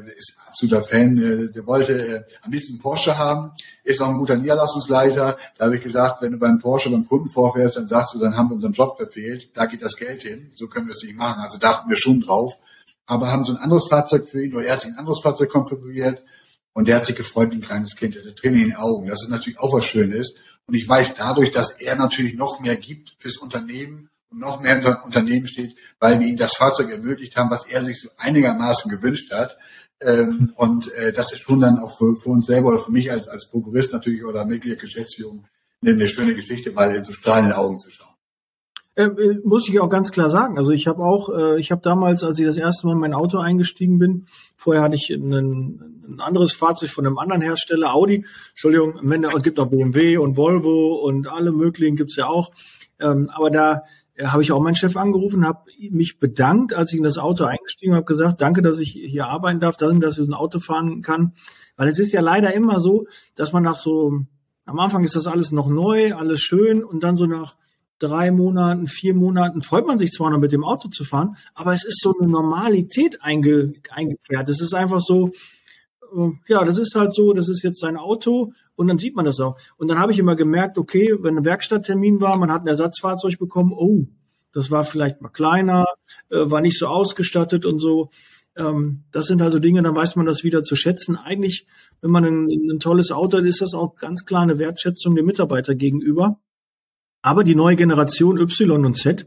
[0.00, 3.52] der ist absoluter Fan, äh, der wollte äh, am liebsten Porsche haben,
[3.84, 5.36] ist auch ein guter Niederlassungsleiter.
[5.58, 8.36] Da habe ich gesagt, wenn du beim Porsche beim Kunden vorfährst, dann sagst du, dann
[8.36, 11.16] haben wir unseren Job verfehlt, da geht das Geld hin, so können wir es nicht
[11.16, 11.40] machen.
[11.40, 12.54] Also da achten wir schon drauf.
[13.06, 15.50] Aber haben so ein anderes Fahrzeug für ihn oder er hat sich ein anderes Fahrzeug
[15.50, 16.22] konfiguriert
[16.72, 19.08] und der hat sich gefreut wie ein kleines Kind, der Tränen in den Augen.
[19.08, 20.34] Das ist natürlich auch was Schönes.
[20.66, 24.76] Und ich weiß dadurch, dass er natürlich noch mehr gibt fürs Unternehmen und noch mehr
[24.76, 28.90] unter Unternehmen steht, weil wir ihm das Fahrzeug ermöglicht haben, was er sich so einigermaßen
[28.90, 29.56] gewünscht hat.
[30.00, 33.10] Ähm, und äh, das ist schon dann auch für, für, uns selber oder für mich
[33.12, 35.44] als, als Prokurist natürlich oder Mitglied der Geschäftsführung
[35.82, 38.08] eine, eine schöne Geschichte, mal in so strahlenden Augen zu schauen.
[38.94, 40.58] Äh, äh, muss ich auch ganz klar sagen.
[40.58, 43.14] Also ich habe auch, äh, ich habe damals, als ich das erste Mal in mein
[43.14, 48.26] Auto eingestiegen bin, vorher hatte ich ein, ein anderes Fahrzeug von einem anderen Hersteller, Audi.
[48.50, 49.00] Entschuldigung,
[49.36, 52.50] es gibt auch BMW und Volvo und alle möglichen gibt's ja auch.
[53.00, 53.82] Ähm, aber da
[54.20, 57.94] habe ich auch meinen Chef angerufen, habe mich bedankt, als ich in das Auto eingestiegen
[57.94, 61.32] habe, gesagt, danke, dass ich hier arbeiten darf, dass ich ein Auto fahren kann.
[61.76, 64.20] Weil es ist ja leider immer so, dass man nach so,
[64.66, 67.56] am Anfang ist das alles noch neu, alles schön und dann so nach
[67.98, 71.72] drei Monaten, vier Monaten freut man sich zwar noch mit dem Auto zu fahren, aber
[71.72, 74.48] es ist so eine Normalität einge, eingekehrt.
[74.48, 75.30] Es ist einfach so,
[76.16, 79.24] äh, ja, das ist halt so, das ist jetzt sein Auto und dann sieht man
[79.24, 79.58] das auch.
[79.76, 83.38] Und dann habe ich immer gemerkt, okay, wenn ein Werkstatttermin war, man hat ein Ersatzfahrzeug
[83.38, 84.06] bekommen, oh,
[84.52, 85.84] das war vielleicht mal kleiner,
[86.30, 88.10] äh, war nicht so ausgestattet und so.
[88.56, 91.16] Ähm, das sind also Dinge, dann weiß man das wieder zu schätzen.
[91.16, 91.66] Eigentlich,
[92.00, 95.26] wenn man ein, ein tolles Auto hat, ist das auch ganz klar eine Wertschätzung dem
[95.26, 96.38] Mitarbeiter gegenüber.
[97.22, 99.26] Aber die neue Generation Y und Z,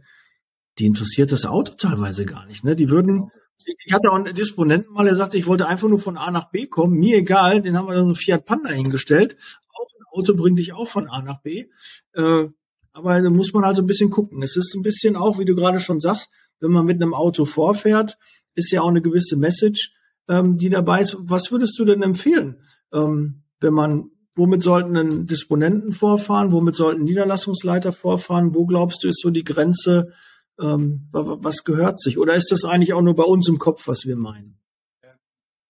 [0.77, 2.63] die interessiert das Auto teilweise gar nicht.
[2.63, 2.75] Ne?
[2.75, 3.31] Die würden
[3.65, 6.51] ich hatte auch einen Disponenten mal, der sagte, ich wollte einfach nur von A nach
[6.51, 9.37] B kommen, mir egal, den haben wir dann so Fiat Panda hingestellt.
[9.69, 11.65] Auch ein Auto bringt dich auch von A nach B.
[12.13, 12.47] Äh,
[12.93, 14.41] aber da muss man also ein bisschen gucken.
[14.41, 17.45] Es ist ein bisschen auch, wie du gerade schon sagst, wenn man mit einem Auto
[17.45, 18.17] vorfährt,
[18.55, 19.93] ist ja auch eine gewisse Message,
[20.29, 21.17] ähm, die dabei ist.
[21.19, 22.61] Was würdest du denn empfehlen,
[22.93, 28.55] ähm, wenn man, womit sollten denn Disponenten vorfahren, womit sollten Niederlassungsleiter vorfahren?
[28.55, 30.13] Wo glaubst du, ist so die Grenze,
[30.59, 32.17] ähm, was gehört sich?
[32.17, 34.59] Oder ist das eigentlich auch nur bei uns im Kopf, was wir meinen?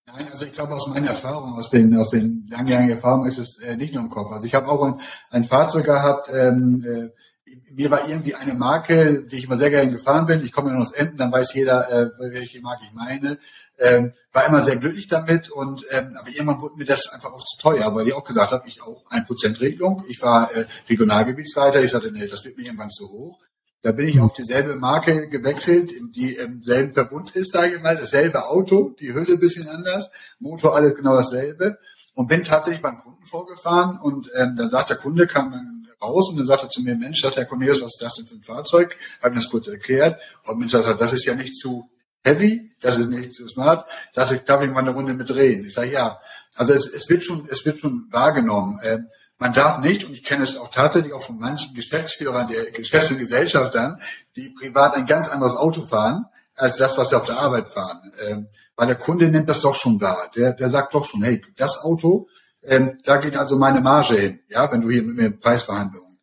[0.07, 3.57] Nein, also ich glaube aus meiner Erfahrung, aus den, aus den langjährigen Erfahrungen ist es
[3.59, 4.31] äh, nicht nur im Kopf.
[4.31, 7.09] Also ich habe auch ein, ein Fahrzeug gehabt, ähm, äh,
[7.71, 10.43] mir war irgendwie eine Marke, die ich immer sehr gerne gefahren bin.
[10.43, 13.37] Ich komme ja aus Enten, dann weiß jeder, äh, welche Marke ich meine.
[13.77, 17.43] Ähm, war immer sehr glücklich damit und ähm, aber irgendwann wurde mir das einfach auch
[17.43, 20.05] zu teuer, weil ich auch gesagt habe, ich auch ein Prozent Regelung.
[20.07, 23.39] Ich war äh, Regionalgebietsleiter, ich sagte, nee, das wird mir irgendwann zu hoch.
[23.81, 27.95] Da bin ich auf dieselbe Marke gewechselt, die im selben Verbund ist, sage ich mal,
[27.95, 30.09] dasselbe Auto, die Hülle bisschen anders,
[30.39, 31.77] Motor alles genau dasselbe
[32.15, 35.53] und bin tatsächlich beim Kunden vorgefahren und ähm, dann sagt der Kunde, kam,
[36.01, 38.27] raus und dann sagte er zu mir, Mensch, sagt Herr Cornelius, was ist das denn
[38.27, 38.95] für ein Fahrzeug?
[39.21, 40.19] Habe ihm das kurz erklärt.
[40.45, 41.89] Und Mensch, sagt, das ist ja nicht zu
[42.23, 43.87] heavy, das ist nicht zu smart.
[44.13, 45.65] Sagte, darf ich mal eine Runde mit drehen?
[45.65, 46.19] Ich sage, ja.
[46.55, 48.79] Also es, es wird schon, es wird schon wahrgenommen.
[48.83, 49.07] Ähm,
[49.45, 53.11] man darf nicht, und ich kenne es auch tatsächlich auch von manchen Geschäftsführern der Geschäfts-
[53.11, 54.01] und Gesellschaftern,
[54.35, 58.11] die privat ein ganz anderes Auto fahren, als das, was sie auf der Arbeit fahren.
[58.27, 60.31] Ähm, weil der Kunde nimmt das doch schon wahr.
[60.35, 62.27] Der, der sagt doch schon, hey, das Auto,
[62.63, 66.17] ähm, da geht also meine Marge hin, ja, wenn du hier mit mir Preisverhandlungen.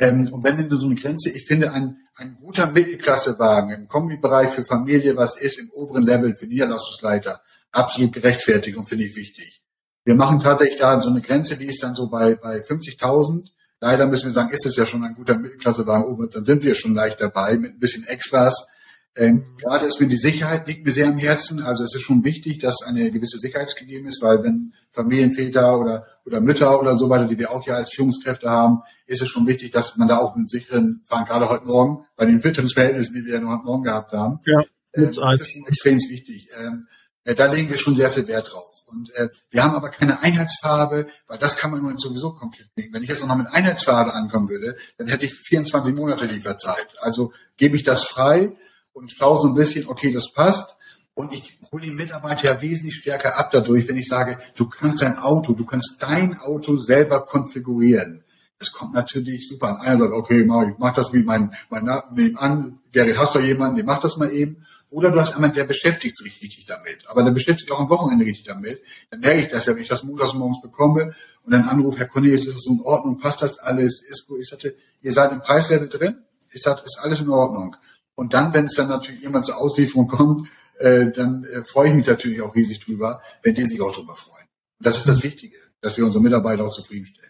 [0.00, 4.50] Ähm, und wenn du so eine Grenze, ich finde, ein, ein guter Mittelklassewagen im Kombibereich
[4.50, 9.63] für Familie, was ist im oberen Level für Niederlassungsleiter, absolut gerechtfertigt und finde ich wichtig.
[10.04, 13.48] Wir machen tatsächlich da so eine Grenze, die ist dann so bei, bei 50.000.
[13.80, 16.94] Leider müssen wir sagen, ist es ja schon ein guter Mittelklassewagen, dann sind wir schon
[16.94, 18.68] leicht dabei mit ein bisschen Extras.
[19.16, 21.62] Ähm, gerade ist mir die Sicherheit liegt mir sehr am Herzen.
[21.62, 26.06] Also es ist schon wichtig, dass eine gewisse Sicherheit gegeben ist, weil wenn Familienväter oder,
[26.24, 29.46] oder Mütter oder so weiter, die wir auch ja als Führungskräfte haben, ist es schon
[29.46, 33.24] wichtig, dass man da auch mit sicheren fahren, gerade heute Morgen, bei den Witterungsverhältnissen, die
[33.24, 34.40] wir ja noch heute Morgen gehabt haben.
[34.44, 34.60] Ja,
[34.92, 36.48] äh, das ist schon extrem wichtig.
[36.64, 36.88] Ähm,
[37.24, 38.73] äh, da legen wir schon sehr viel Wert drauf.
[38.86, 42.92] Und äh, wir haben aber keine Einheitsfarbe, weil das kann man nur sowieso komplett legen.
[42.92, 46.94] Wenn ich jetzt noch mit Einheitsfarbe ankommen würde, dann hätte ich 24 Monate Lieferzeit.
[47.00, 48.52] Also gebe ich das frei
[48.92, 50.76] und schaue so ein bisschen, okay, das passt.
[51.14, 55.02] Und ich hole die Mitarbeiter ja wesentlich stärker ab dadurch, wenn ich sage, du kannst
[55.02, 58.24] dein Auto, du kannst dein Auto selber konfigurieren.
[58.58, 59.76] Das kommt natürlich super an.
[59.76, 61.88] Einer sagt, okay, mach, ich mach das wie mein, mein
[62.36, 62.78] an.
[62.92, 64.64] Gerrit, hast du jemanden, der macht das mal eben.
[64.94, 66.98] Oder du hast jemanden, der beschäftigt sich richtig damit.
[67.08, 68.80] Aber der beschäftigt sich auch am Wochenende richtig damit.
[69.10, 72.06] Dann merke ich das ja, wenn ich das montags morgens bekomme und dann anrufe, Herr
[72.06, 73.18] Cornelius, ist das in Ordnung?
[73.18, 74.02] Passt das alles?
[74.02, 74.38] Ist gut?
[74.40, 76.18] Ich sagte, ihr seid im Preislevel drin?
[76.52, 77.74] Ich sagte, ist alles in Ordnung.
[78.14, 81.94] Und dann, wenn es dann natürlich jemand zur Auslieferung kommt, äh, dann äh, freue ich
[81.94, 84.46] mich natürlich auch riesig drüber, wenn die sich auch drüber freuen.
[84.78, 87.23] Und das ist das Wichtige, dass wir unsere Mitarbeiter auch zufriedenstellen.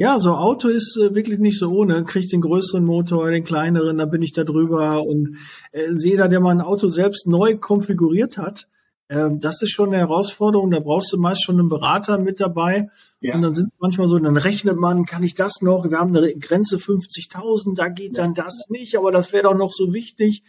[0.00, 2.04] Ja, so Auto ist äh, wirklich nicht so ohne.
[2.04, 5.02] Kriegt den größeren Motor, den kleineren, dann bin ich da drüber.
[5.04, 5.36] Und
[5.72, 8.66] äh, jeder, der mal ein Auto selbst neu konfiguriert hat,
[9.10, 10.70] ähm, das ist schon eine Herausforderung.
[10.70, 12.88] Da brauchst du meist schon einen Berater mit dabei.
[13.20, 13.34] Ja.
[13.34, 15.90] Und dann sind manchmal so, dann rechnet man, kann ich das noch?
[15.90, 19.74] Wir haben eine Grenze 50.000, da geht dann das nicht, aber das wäre doch noch
[19.74, 20.44] so wichtig.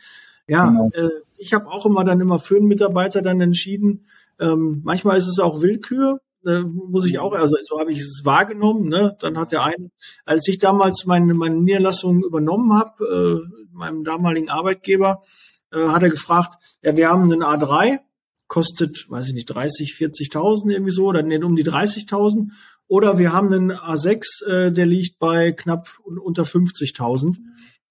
[0.47, 0.91] Ja, genau.
[0.93, 4.05] äh, ich habe auch immer dann immer für einen Mitarbeiter dann entschieden.
[4.39, 8.21] Ähm, manchmal ist es auch Willkür, äh, muss ich auch, also so habe ich es
[8.23, 8.89] wahrgenommen.
[8.89, 9.15] Ne?
[9.19, 9.91] Dann hat der eine,
[10.25, 15.23] als ich damals meine, meine Niederlassung übernommen habe, äh, meinem damaligen Arbeitgeber,
[15.71, 17.99] äh, hat er gefragt, ja, wir haben einen A3,
[18.47, 22.49] kostet, weiß ich nicht, 30, 40.000 irgendwie so, oder nee, um die 30.000.
[22.87, 27.37] Oder wir haben einen A6, äh, der liegt bei knapp unter 50.000.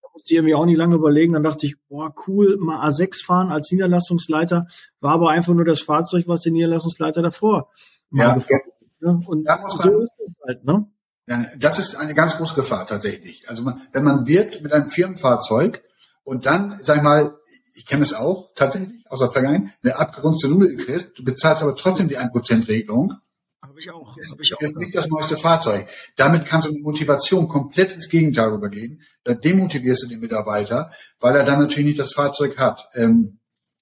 [0.02, 1.32] Da musste ich irgendwie auch nicht lange überlegen.
[1.32, 4.66] Dann dachte ich, boah, cool, mal A6 fahren als Niederlassungsleiter.
[5.00, 7.70] War aber einfach nur das Fahrzeug, was der Niederlassungsleiter davor
[8.12, 8.60] ja, gefahren
[9.00, 9.12] ja.
[9.12, 9.20] Ne?
[9.26, 10.86] Und so ist es halt, ne?
[11.58, 13.48] Das ist eine ganz große Gefahr tatsächlich.
[13.48, 15.82] Also man, wenn man wirkt mit einem Firmenfahrzeug
[16.24, 17.38] und dann, sag ich mal,
[17.74, 21.76] ich kenne es auch tatsächlich aus der Vergangenheit, eine abgerundete Nummer kriegst, du bezahlst aber
[21.76, 23.14] trotzdem die 1%-Regelung.
[23.62, 24.16] Habe ich auch.
[24.16, 24.60] Das hab ich auch.
[24.60, 25.86] ist nicht das neueste Fahrzeug.
[26.16, 29.00] Damit kannst du die Motivation komplett ins Gegenteil übergehen.
[29.22, 32.88] Da demotivierst du den Mitarbeiter, weil er dann natürlich nicht das Fahrzeug hat.
[32.94, 33.38] Ähm,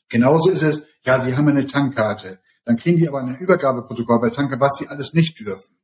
[0.08, 2.40] genauso ist es, ja, sie haben eine Tankkarte.
[2.68, 5.74] Dann kriegen die aber ein Übergabeprotokoll bei Tanker, was sie alles nicht dürfen.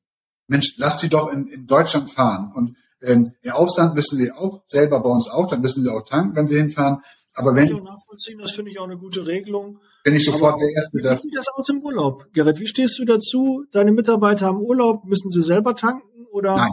[0.48, 2.52] Mensch, lasst sie doch in, in Deutschland fahren.
[2.54, 6.06] Und ähm, im Ausland müssen sie auch, selber bei uns auch, dann müssen sie auch
[6.06, 6.98] tanken, wenn sie hinfahren.
[7.32, 7.68] Aber wenn.
[7.68, 9.78] Ich nachvollziehen, das finde ich auch eine gute Regelung.
[10.04, 10.98] Bin ich sofort der Erste.
[10.98, 12.26] Wie sieht das aus im Urlaub?
[12.34, 13.64] Gerrit, wie stehst du dazu?
[13.72, 16.56] Deine Mitarbeiter haben Urlaub, müssen sie selber tanken oder?
[16.56, 16.72] Nein.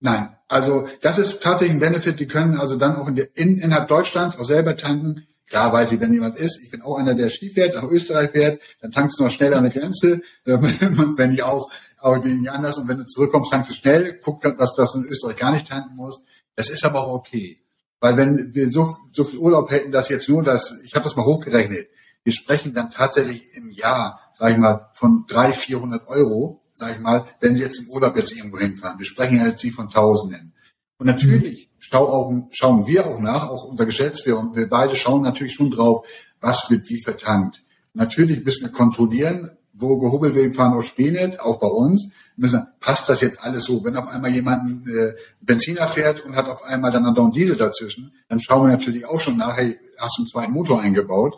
[0.00, 0.36] Nein.
[0.48, 2.18] Also, das ist tatsächlich ein Benefit.
[2.18, 5.28] Die können also dann auch in der, in, innerhalb Deutschlands auch selber tanken.
[5.48, 8.30] Klar weiß ich, wenn jemand ist, ich bin auch einer, der Ski fährt, nach Österreich
[8.30, 10.20] fährt, dann tankst du noch schnell an der Grenze.
[10.44, 14.74] wenn ich auch, aber gegen anders und wenn du zurückkommst, tankst du schnell, guck, was
[14.76, 16.22] das in Österreich gar nicht tanken muss.
[16.54, 17.60] Das ist aber auch okay.
[18.00, 21.16] Weil wenn wir so, so viel Urlaub hätten, dass jetzt nur das, ich habe das
[21.16, 21.88] mal hochgerechnet,
[22.24, 27.00] wir sprechen dann tatsächlich im Jahr, sage ich mal, von drei, vierhundert Euro, sage ich
[27.00, 28.98] mal, wenn Sie jetzt im Urlaub jetzt irgendwo hinfahren.
[28.98, 30.52] Wir sprechen halt Sie von Tausenden.
[30.98, 35.54] Und natürlich Stauaugen schauen wir auch nach, auch unser Geschäftsführer, und wir beide schauen natürlich
[35.54, 36.06] schon drauf,
[36.40, 37.62] was wird wie vertankt.
[37.94, 43.08] Natürlich müssen wir kontrollieren, wo gehobelt wird, fahren auf Spänet, auch bei uns müssen, passt
[43.08, 43.84] das jetzt alles so?
[43.84, 48.12] Wenn auf einmal jemand äh, Benziner fährt und hat auf einmal dann einen Diesel dazwischen,
[48.28, 51.34] dann schauen wir natürlich auch schon nach, hey, hast du einen zweiten Motor eingebaut?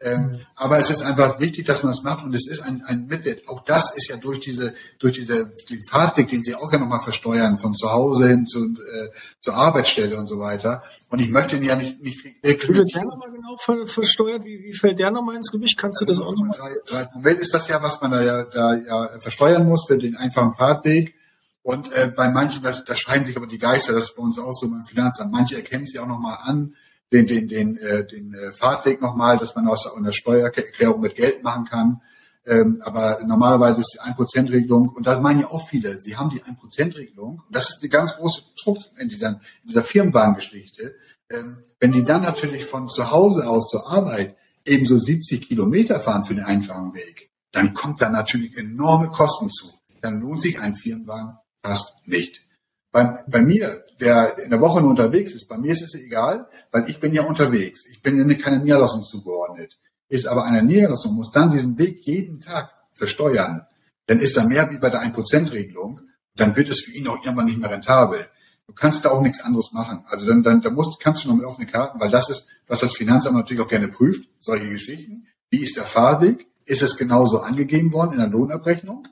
[0.00, 3.06] Ähm, aber es ist einfach wichtig, dass man es macht und es ist ein, ein
[3.06, 3.48] Mitwert.
[3.48, 7.00] Auch das ist ja durch diese, durch diese, den Fahrtweg, den Sie auch ja nochmal
[7.00, 9.08] versteuern, von zu Hause hin zu, äh,
[9.40, 10.82] zur Arbeitsstelle und so weiter.
[11.08, 14.44] Und ich möchte ihn ja nicht, nicht Wie wird der nochmal genau ver versteuert?
[14.44, 15.78] Wie, wie fällt der nochmal ins Gewicht?
[15.78, 16.58] Kannst du also das auch nochmal?
[16.58, 19.96] Drei, drei Promille ist das ja, was man da ja, da ja versteuern muss für
[19.96, 21.14] den einfachen Fahrtweg.
[21.62, 24.38] Und äh, bei manchen, das, da scheiden sich aber die Geister, das ist bei uns
[24.38, 25.32] auch so beim Finanzamt.
[25.32, 26.74] Manche erkennen sie auch nochmal an,
[27.12, 31.42] den, den, den, äh, den äh, Fahrtweg nochmal, dass man aus einer Steuererklärung mit Geld
[31.42, 32.00] machen kann.
[32.46, 36.42] Ähm, aber normalerweise ist die 1%-Regelung, und das meinen ja auch viele, sie haben die
[36.42, 40.94] 1%-Regelung, und das ist eine ganz große Druck in dieser, in dieser Firmenwagengeschichte.
[41.30, 46.24] Ähm, wenn die dann natürlich von zu Hause aus zur Arbeit ebenso 70 Kilometer fahren
[46.24, 49.70] für den einfachen Weg, dann kommt da natürlich enorme Kosten zu.
[50.02, 52.42] Dann lohnt sich ein Firmenwagen fast nicht.
[52.92, 56.48] Bei, bei mir, der in der Woche nur unterwegs ist, bei mir ist es egal,
[56.70, 57.84] weil ich bin ja unterwegs.
[57.90, 59.78] Ich bin ja keine Niederlassung zugeordnet.
[60.08, 63.66] Ist aber eine Niederlassung, muss dann diesen Weg jeden Tag versteuern.
[64.06, 66.00] Dann ist da mehr wie bei der 1%-Regelung.
[66.36, 68.20] Dann wird es für ihn auch irgendwann nicht mehr rentabel.
[68.66, 70.04] Du kannst da auch nichts anderes machen.
[70.08, 72.80] Also dann, dann, dann musst, kannst du noch mit offenen Karten, weil das ist, was
[72.80, 75.26] das Finanzamt natürlich auch gerne prüft, solche Geschichten.
[75.50, 76.46] Wie ist der Fahrweg?
[76.64, 79.06] Ist es genauso angegeben worden in der Lohnabrechnung?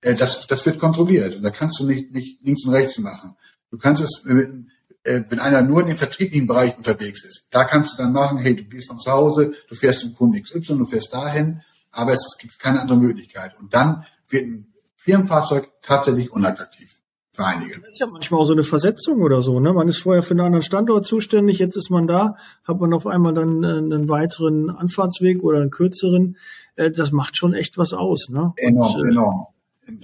[0.00, 3.36] Äh, das, das wird kontrolliert und da kannst du nicht, nicht links und rechts machen.
[3.70, 4.48] Du kannst es, mit,
[5.04, 8.38] äh, wenn einer nur in dem vertrieblichen Bereich unterwegs ist, da kannst du dann machen,
[8.38, 12.12] hey, du gehst von zu Hause, du fährst zum Kunden XY, du fährst dahin, aber
[12.12, 13.56] es, es gibt keine andere Möglichkeit.
[13.58, 16.96] Und dann wird ein Firmenfahrzeug tatsächlich unattraktiv
[17.32, 17.80] für einige.
[17.80, 19.60] Das ist ja manchmal auch so eine Versetzung oder so.
[19.60, 19.72] Ne?
[19.72, 23.06] Man ist vorher für einen anderen Standort zuständig, jetzt ist man da, hat man auf
[23.06, 26.36] einmal dann äh, einen weiteren Anfahrtsweg oder einen kürzeren.
[26.76, 28.28] Äh, das macht schon echt was aus.
[28.30, 28.52] Ne?
[28.56, 29.46] Enorm, Und, enorm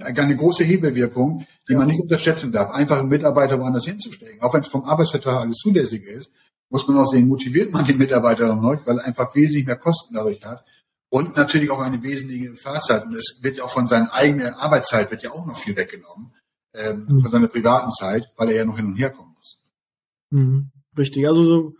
[0.01, 4.41] eine große Hebelwirkung, die man nicht unterschätzen darf, einfach einen Mitarbeiter woanders hinzustellen.
[4.41, 6.31] Auch wenn es vom Arbeitsvertrag alles zulässig ist,
[6.69, 10.15] muss man auch sehen, motiviert man den Mitarbeiter noch, weil er einfach wesentlich mehr Kosten
[10.15, 10.65] dadurch hat.
[11.09, 13.05] Und natürlich auch eine wesentliche Fahrzeit.
[13.05, 16.33] Und es wird ja auch von seiner eigenen Arbeitszeit wird ja auch noch viel weggenommen,
[16.73, 17.21] ähm, mhm.
[17.21, 19.63] von seiner privaten Zeit, weil er ja noch hin und her kommen muss.
[20.31, 20.71] Mhm.
[20.97, 21.27] Richtig.
[21.27, 21.73] Also so,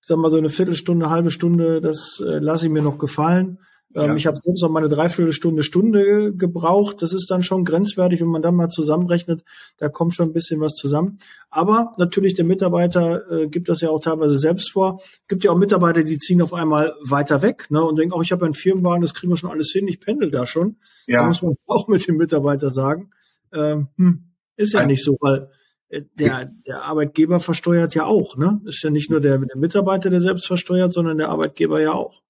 [0.00, 3.58] ich sag mal, so eine Viertelstunde, halbe Stunde, das äh, lasse ich mir noch gefallen.
[3.96, 4.16] Ähm, ja.
[4.16, 7.00] Ich habe selbst noch mal eine Dreiviertelstunde, Stunde gebraucht.
[7.00, 9.42] Das ist dann schon grenzwertig, wenn man dann mal zusammenrechnet.
[9.78, 11.18] Da kommt schon ein bisschen was zusammen.
[11.48, 15.00] Aber natürlich, der Mitarbeiter äh, gibt das ja auch teilweise selbst vor.
[15.28, 18.22] Gibt ja auch Mitarbeiter, die ziehen auf einmal weiter weg ne, und denken, auch oh,
[18.22, 20.76] ich habe einen Firmenwagen, das kriegen wir schon alles hin, ich pendel da schon.
[21.06, 21.22] Ja.
[21.22, 23.10] Da muss man auch mit dem Mitarbeiter sagen.
[23.54, 24.24] Ähm, hm,
[24.56, 25.48] ist ja nicht so, weil
[25.88, 28.36] äh, der, der Arbeitgeber versteuert ja auch.
[28.36, 28.60] Ne?
[28.66, 32.25] Ist ja nicht nur der, der Mitarbeiter, der selbst versteuert, sondern der Arbeitgeber ja auch.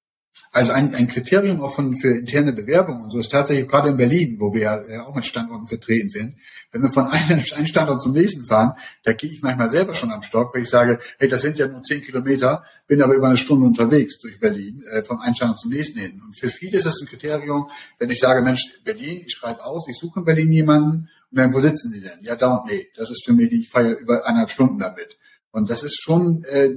[0.52, 3.96] Also ein, ein Kriterium auch von, für interne Bewerbungen und so ist tatsächlich gerade in
[3.96, 6.36] Berlin, wo wir ja auch mit Standorten vertreten sind.
[6.72, 8.72] Wenn wir von einem, einem Standort zum nächsten fahren,
[9.04, 11.66] da gehe ich manchmal selber schon am Stock, weil ich sage, hey, das sind ja
[11.66, 15.58] nur zehn Kilometer, bin aber über eine Stunde unterwegs durch Berlin, äh, vom einen Standort
[15.58, 16.22] zum nächsten hin.
[16.24, 17.68] Und für viele ist das ein Kriterium,
[17.98, 21.52] wenn ich sage, Mensch, Berlin, ich schreibe aus, ich suche in Berlin jemanden, und dann,
[21.52, 22.18] wo sitzen Sie denn?
[22.22, 25.18] Ja, da und nee, das ist für mich, ich fahre über eineinhalb Stunden damit.
[25.50, 26.70] Und das ist schon äh,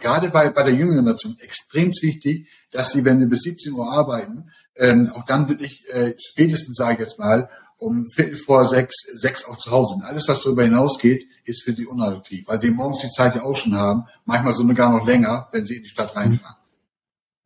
[0.00, 3.90] gerade bei, bei der jüngeren Nation extrem wichtig, dass sie, wenn sie bis 17 Uhr
[3.90, 8.94] arbeiten, ähm, auch dann wirklich äh, spätestens, sage ich jetzt mal, um Viertel vor sechs,
[9.14, 10.04] sechs auch zu Hause sind.
[10.04, 13.56] Alles, was darüber hinausgeht, ist für sie unattraktiv, weil sie morgens die Zeit ja auch
[13.56, 16.56] schon haben, manchmal sogar noch länger, wenn sie in die Stadt reinfahren.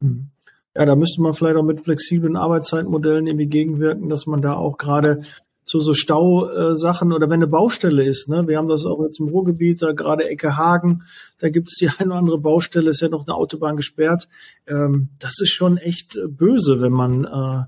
[0.01, 0.31] Mhm.
[0.75, 4.79] Ja, da müsste man vielleicht auch mit flexiblen Arbeitszeitmodellen irgendwie gegenwirken, dass man da auch
[4.79, 5.25] gerade
[5.69, 8.27] zu so Stausachen oder wenn eine Baustelle ist.
[8.29, 8.49] Ne?
[8.49, 11.03] Wir haben das auch jetzt im Ruhrgebiet, da gerade Ecke Hagen,
[11.39, 14.29] da gibt es die eine oder andere Baustelle, ist ja noch eine Autobahn gesperrt.
[14.67, 17.65] Ähm, das ist schon echt äh, böse, wenn man äh,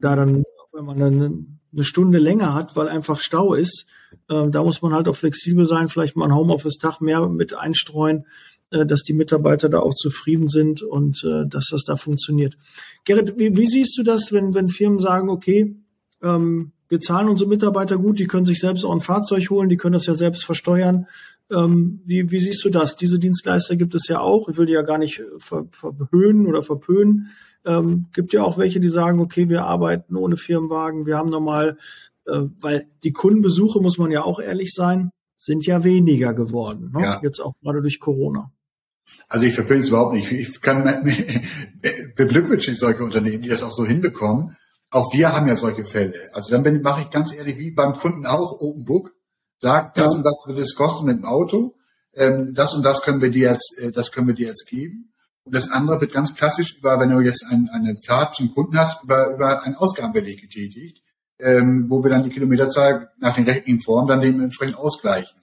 [0.00, 3.84] da dann, wenn man dann eine Stunde länger hat, weil einfach Stau ist.
[4.30, 8.24] Äh, da muss man halt auch flexibel sein, vielleicht mal einen Homeoffice-Tag mehr mit einstreuen,
[8.70, 12.56] äh, dass die Mitarbeiter da auch zufrieden sind und äh, dass das da funktioniert.
[13.04, 15.76] Gerrit, wie, wie siehst du das, wenn, wenn Firmen sagen, okay,
[16.22, 19.76] ähm, wir zahlen unsere Mitarbeiter gut, die können sich selbst auch ein Fahrzeug holen, die
[19.76, 21.06] können das ja selbst versteuern.
[21.50, 22.96] Ähm, wie, wie siehst du das?
[22.96, 24.48] Diese Dienstleister gibt es ja auch.
[24.48, 27.30] Ich will die ja gar nicht ver, verhöhnen oder verpönen.
[27.64, 31.78] Ähm, gibt ja auch welche, die sagen, okay, wir arbeiten ohne Firmenwagen, wir haben normal,
[32.26, 36.92] äh, weil die Kundenbesuche, muss man ja auch ehrlich sein, sind ja weniger geworden.
[36.94, 37.02] Ne?
[37.02, 37.20] Ja.
[37.22, 38.52] Jetzt auch gerade durch Corona.
[39.28, 40.32] Also ich verpöne es überhaupt nicht.
[40.32, 40.84] Ich kann
[42.16, 44.56] beglückwünschen solche Unternehmen, die das auch so hinbekommen.
[44.90, 46.14] Auch wir haben ja solche Fälle.
[46.32, 49.12] Also dann bin, mache ich ganz ehrlich, wie beim Kunden auch, Open Book,
[49.58, 50.18] sagt, das ja.
[50.18, 51.74] und das wird es kosten mit dem Auto,
[52.14, 55.12] ähm, das und das können wir dir jetzt, äh, das können wir dir jetzt geben.
[55.44, 58.78] Und das andere wird ganz klassisch über, wenn du jetzt ein, eine Fahrt zum Kunden
[58.78, 61.02] hast, über, über einen Ausgabenbeleg getätigt,
[61.38, 65.36] ähm, wo wir dann die Kilometerzahl nach den rechtlichen Formen dann dementsprechend ausgleichen.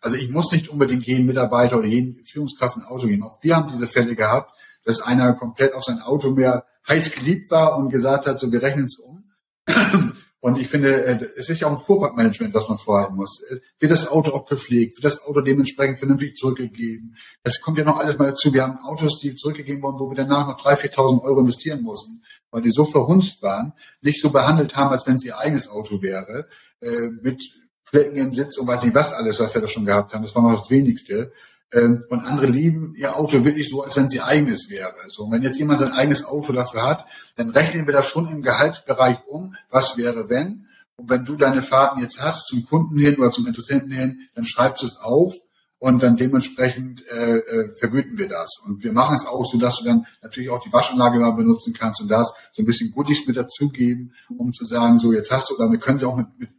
[0.00, 3.22] Also ich muss nicht unbedingt jeden Mitarbeiter oder jeden Führungskraft ein Auto geben.
[3.22, 4.52] Auch wir haben diese Fälle gehabt,
[4.84, 8.62] dass einer komplett auf sein Auto mehr heiß geliebt war und gesagt hat, so wir
[8.62, 9.32] rechnen es um.
[10.40, 13.42] Und ich finde, äh, es ist ja auch ein Fuhrparkmanagement, was man vorhalten muss.
[13.80, 14.96] Wird das Auto auch gepflegt?
[14.96, 17.16] Wird das Auto dementsprechend vernünftig zurückgegeben?
[17.42, 18.52] Das kommt ja noch alles mal dazu.
[18.52, 22.22] Wir haben Autos, die zurückgegeben wurden, wo wir danach noch 3.000, 4.000 Euro investieren mussten,
[22.52, 23.72] weil die so verhunzt waren,
[24.02, 26.46] nicht so behandelt haben, als wenn es ihr eigenes Auto wäre,
[26.80, 27.42] äh, mit
[27.82, 30.22] Flecken im Sitz und weiß nicht was alles, was wir da schon gehabt haben.
[30.22, 31.32] Das war noch das Wenigste.
[31.72, 34.94] Ähm, und andere lieben ihr Auto wirklich so, als wenn sie eigenes wäre.
[35.08, 38.28] So, und wenn jetzt jemand sein eigenes Auto dafür hat, dann rechnen wir das schon
[38.28, 39.54] im Gehaltsbereich um.
[39.70, 40.66] Was wäre, wenn?
[40.96, 44.46] Und wenn du deine Fahrten jetzt hast zum Kunden hin oder zum Interessenten hin, dann
[44.46, 45.34] schreibst du es auf
[45.78, 48.58] und dann dementsprechend äh, äh, vergüten wir das.
[48.64, 51.74] Und wir machen es auch so, dass du dann natürlich auch die Waschanlage mal benutzen
[51.74, 55.50] kannst und das so ein bisschen Goodies mit dazugeben, um zu sagen, so jetzt hast
[55.50, 56.50] du, oder wir können ja auch mit, mit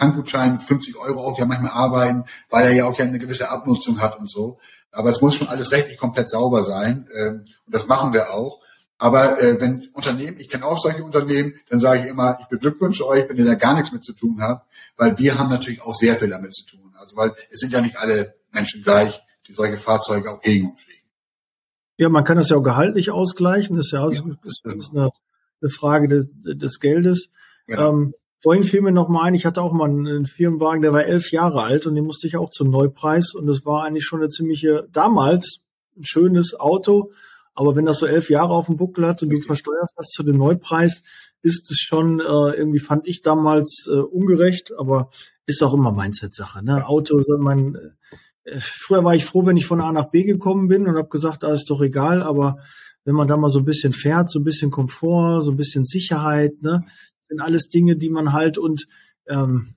[0.00, 3.50] Tankgutschein mit 50 Euro auch ja manchmal arbeiten, weil er ja auch ja eine gewisse
[3.50, 4.58] Abnutzung hat und so.
[4.92, 7.06] Aber es muss schon alles rechtlich komplett sauber sein.
[7.14, 8.60] Ähm, und das machen wir auch.
[8.98, 13.06] Aber äh, wenn Unternehmen, ich kenne auch solche Unternehmen, dann sage ich immer, ich beglückwünsche
[13.06, 15.94] euch, wenn ihr da gar nichts mit zu tun habt, weil wir haben natürlich auch
[15.94, 16.92] sehr viel damit zu tun.
[16.98, 20.82] Also weil es sind ja nicht alle Menschen gleich, die solche Fahrzeuge auch gegen uns
[20.82, 21.00] fliegen.
[21.96, 23.76] Ja, man kann das ja auch gehaltlich ausgleichen.
[23.76, 24.08] Das ist ja, ja
[24.44, 25.10] ist, ist eine,
[25.60, 27.28] eine, Frage des, des Geldes.
[27.66, 27.92] Genau.
[27.92, 31.04] Ähm, vorhin fiel mir noch mal ein, ich hatte auch mal einen Firmenwagen, der war
[31.04, 34.20] elf Jahre alt und den musste ich auch zum Neupreis und das war eigentlich schon
[34.20, 35.60] eine ziemliche, damals
[35.96, 37.12] ein schönes Auto,
[37.54, 40.22] aber wenn das so elf Jahre auf dem Buckel hat und du versteuerst das zu
[40.22, 41.02] dem Neupreis,
[41.42, 45.10] ist es schon äh, irgendwie fand ich damals äh, ungerecht, aber
[45.46, 46.64] ist auch immer Mindset-Sache.
[46.64, 46.86] Ne?
[46.86, 47.74] Auto, man
[48.44, 51.08] äh, früher war ich froh, wenn ich von A nach B gekommen bin und habe
[51.08, 52.58] gesagt, ah, ist doch egal, aber
[53.04, 55.84] wenn man da mal so ein bisschen fährt, so ein bisschen Komfort, so ein bisschen
[55.84, 56.84] Sicherheit, ne,
[57.30, 58.86] sind alles Dinge, die man halt und
[59.26, 59.74] ähm,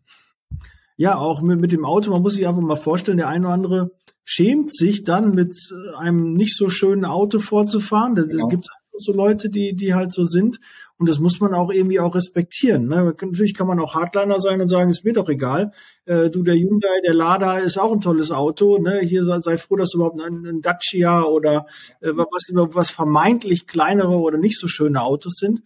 [0.98, 3.54] ja, auch mit, mit dem Auto, man muss sich einfach mal vorstellen, der eine oder
[3.54, 3.92] andere
[4.24, 8.16] schämt sich dann mit äh, einem nicht so schönen Auto vorzufahren.
[8.16, 8.48] Da genau.
[8.48, 10.60] gibt es so Leute, die, die halt so sind.
[10.98, 12.88] Und das muss man auch irgendwie auch respektieren.
[12.88, 13.04] Ne?
[13.04, 15.72] Natürlich kann man auch Hardliner sein und sagen, ist mir doch egal.
[16.06, 18.78] Äh, du, der Hyundai, der Lada ist auch ein tolles Auto.
[18.78, 19.00] Ne?
[19.00, 21.66] Hier sei, sei froh, dass du überhaupt ein, ein Dacia oder
[22.00, 25.64] äh, was, was vermeintlich kleinere oder nicht so schöne Autos sind.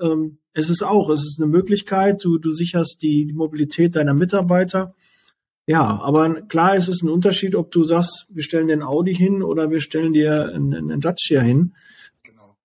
[0.00, 4.14] Ähm, es ist auch, es ist eine Möglichkeit, du, du sicherst die, die Mobilität deiner
[4.14, 4.94] Mitarbeiter.
[5.66, 9.14] Ja, aber klar ist es ein Unterschied, ob du sagst, wir stellen dir ein Audi
[9.14, 11.74] hin oder wir stellen dir einen, einen Dacia hin.
[12.24, 12.56] Genau.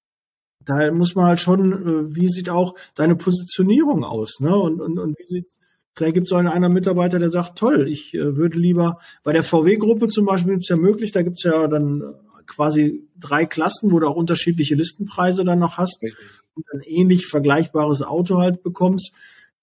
[0.66, 4.56] Da muss man halt schon, äh, wie sieht auch deine Positionierung aus, ne?
[4.56, 5.60] Und, und, und wie sieht's,
[5.96, 9.34] vielleicht gibt es auch einen, einer Mitarbeiter, der sagt, toll, ich äh, würde lieber, bei
[9.34, 12.02] der VW-Gruppe zum Beispiel ist ja möglich, da gibt's ja dann
[12.48, 16.45] quasi drei Klassen, wo du auch unterschiedliche Listenpreise dann noch hast Richtig.
[16.74, 19.14] Ein ähnlich vergleichbares Auto halt bekommst.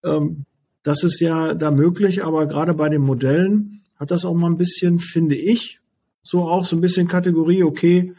[0.04, 0.44] Ähm,
[0.82, 4.58] das ist ja da möglich, aber gerade bei den Modellen hat das auch mal ein
[4.58, 5.80] bisschen, finde ich,
[6.22, 8.14] so auch so ein bisschen Kategorie, okay,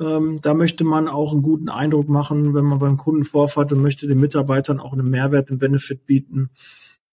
[0.00, 3.82] ähm, da möchte man auch einen guten Eindruck machen, wenn man beim Kunden vorfährt und
[3.82, 6.50] möchte den Mitarbeitern auch einen Mehrwert, einen Benefit bieten.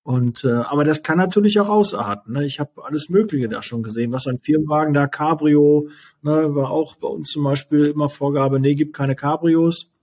[0.04, 2.34] Und äh, aber das kann natürlich auch ausarten.
[2.34, 2.46] Ne?
[2.46, 5.90] Ich habe alles Mögliche da schon gesehen, was ein Firmenwagen da Cabrio,
[6.22, 9.95] ne, war auch bei uns zum Beispiel immer Vorgabe, nee, gibt keine Cabrios.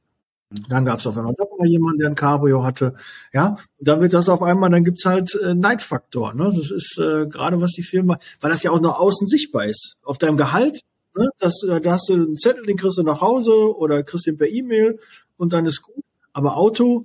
[0.69, 2.95] Dann gab es auf einmal doch mal jemanden, der ein Cabrio hatte.
[3.33, 6.35] Ja, und dann wird das auf einmal, dann gibt's halt äh, Neidfaktor.
[6.35, 6.53] Ne?
[6.55, 9.97] Das ist äh, gerade was die Firma, weil das ja auch nur außen sichtbar ist.
[10.03, 10.81] Auf deinem Gehalt,
[11.17, 11.29] ne?
[11.39, 14.39] das, äh, da hast du einen Zettel, den kriegst du nach Hause oder kriegst ihn
[14.39, 14.99] per E-Mail
[15.37, 16.05] und dann ist gut.
[16.33, 17.05] Aber Auto,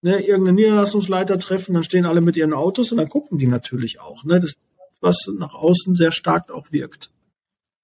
[0.00, 4.00] ne, irgendeinen Niederlassungsleiter treffen, dann stehen alle mit ihren Autos und dann gucken die natürlich
[4.00, 4.24] auch.
[4.24, 4.40] Ne?
[4.40, 4.58] Das ist
[5.02, 7.10] was nach außen sehr stark auch wirkt.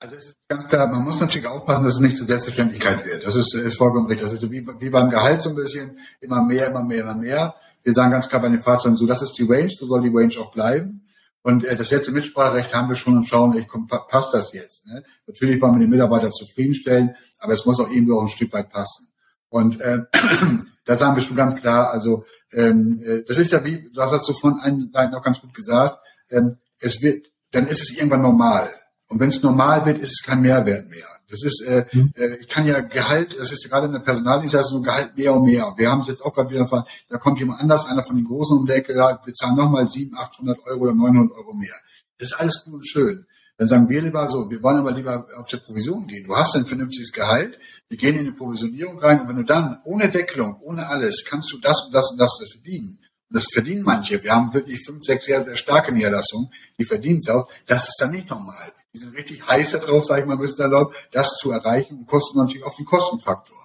[0.00, 3.26] Also es ist ganz klar, man muss natürlich aufpassen, dass es nicht zur Selbstverständlichkeit wird.
[3.26, 4.28] Das ist, ist vollkommen richtig.
[4.28, 7.54] Das ist wie, wie beim Gehalt so ein bisschen, immer mehr, immer mehr, immer mehr.
[7.82, 10.16] Wir sagen ganz klar bei den Fahrzeugen so, das ist die Range, so soll die
[10.16, 11.04] Range auch bleiben.
[11.42, 14.86] Und äh, das letzte Mitspracherecht haben wir schon und schauen, ey, komm, passt das jetzt?
[14.86, 15.02] Ne?
[15.26, 18.70] Natürlich wollen wir den Mitarbeiter zufriedenstellen, aber es muss auch irgendwie auch ein Stück weit
[18.70, 19.08] passen.
[19.48, 20.02] Und äh,
[20.84, 24.12] da sagen wir schon ganz klar, also ähm, äh, das ist ja wie, du hast
[24.12, 25.98] das so von einem noch ganz gut gesagt,
[26.30, 28.68] ähm, es wird, dann ist es irgendwann normal.
[29.08, 31.06] Und wenn es normal wird, ist es kein Mehrwert mehr.
[31.30, 32.12] Das ist, äh, mhm.
[32.16, 35.34] äh, ich kann ja Gehalt, das ist ja gerade in der Personaldienstleistung, so Gehalt mehr
[35.34, 35.74] und mehr.
[35.76, 38.58] Wir haben es jetzt auch gerade wieder da kommt jemand anders, einer von den Großen
[38.58, 41.74] um die Ecke, ja, wir zahlen nochmal 700, 800 Euro oder 900 Euro mehr.
[42.18, 43.26] Das ist alles gut und schön.
[43.58, 46.24] Dann sagen wir lieber so, wir wollen aber lieber auf der Provision gehen.
[46.26, 49.80] Du hast ein vernünftiges Gehalt, wir gehen in die Provisionierung rein und wenn du dann
[49.84, 53.00] ohne Deckelung, ohne alles, kannst du das und das und das, das verdienen.
[53.28, 54.22] Und das verdienen manche.
[54.22, 57.48] Wir haben wirklich fünf, sechs sehr, sehr starke Niederlassungen, die verdienen es auch.
[57.66, 58.72] Das ist dann nicht normal.
[58.94, 62.06] Die sind richtig heiß darauf, sage ich mal ein bisschen erlaubt, das zu erreichen und
[62.06, 63.56] kosten natürlich auch den Kostenfaktor.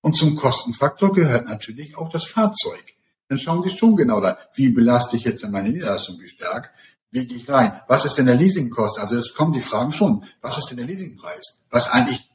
[0.00, 2.84] Und zum Kostenfaktor gehört natürlich auch das Fahrzeug.
[3.28, 6.70] Dann schauen Sie schon genau da, wie belaste ich jetzt in meine Niederlassung, wie stark,
[7.10, 8.98] wie gehe ich rein, was ist denn der Leasingkost?
[8.98, 11.58] Also es kommen die Fragen schon, was ist denn der Leasingpreis?
[11.70, 12.28] Was eigentlich,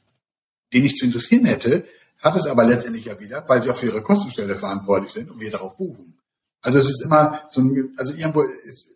[0.72, 1.86] den ich zu interessieren hätte,
[2.20, 5.40] hat es aber letztendlich ja wieder, weil sie auch für ihre Kostenstelle verantwortlich sind und
[5.40, 6.18] wir darauf buchen.
[6.62, 8.44] Also es ist immer so ein, also irgendwo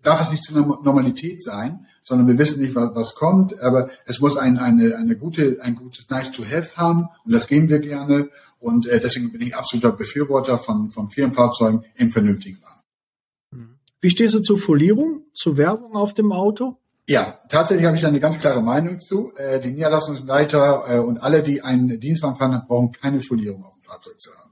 [0.02, 3.88] darf es nicht zu einer Normalität sein, sondern wir wissen nicht, was, was kommt, aber
[4.04, 7.68] es muss ein, eine, eine gute, ein gutes Nice to Have haben und das geben
[7.68, 12.58] wir gerne und äh, deswegen bin ich absoluter Befürworter von, von vielen Fahrzeugen im vernünftigen
[12.64, 13.78] Rahmen.
[14.00, 16.76] Wie stehst du zur Folierung, zur Werbung auf dem Auto?
[17.06, 19.32] Ja, tatsächlich habe ich da eine ganz klare Meinung zu.
[19.36, 23.82] Äh, die Niederlassungsleiter äh, und alle, die einen Dienstwagen fahren, brauchen keine Folierung auf dem
[23.82, 24.50] Fahrzeug zu haben.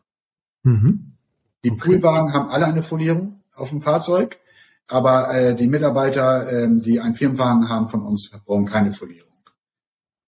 [0.63, 1.13] Mhm.
[1.65, 1.81] Die okay.
[1.81, 4.39] Poolwagen haben alle eine Folierung auf dem Fahrzeug,
[4.89, 9.28] aber äh, die Mitarbeiter, äh, die einen Firmenwagen haben von uns, brauchen keine Folierung.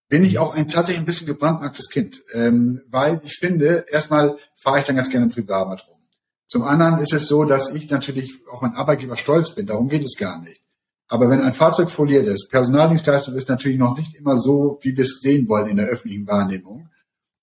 [0.09, 4.81] Bin ich auch ein tatsächlich ein bisschen gebrandmarktes Kind, ähm, weil ich finde, erstmal fahre
[4.81, 5.99] ich dann ganz gerne privat rum.
[6.47, 9.67] Zum anderen ist es so, dass ich natürlich auf meinen Arbeitgeber stolz bin.
[9.67, 10.61] Darum geht es gar nicht.
[11.09, 15.05] Aber wenn ein Fahrzeug foliert ist, Personaldienstleistung ist natürlich noch nicht immer so, wie wir
[15.05, 16.89] es sehen wollen in der öffentlichen Wahrnehmung.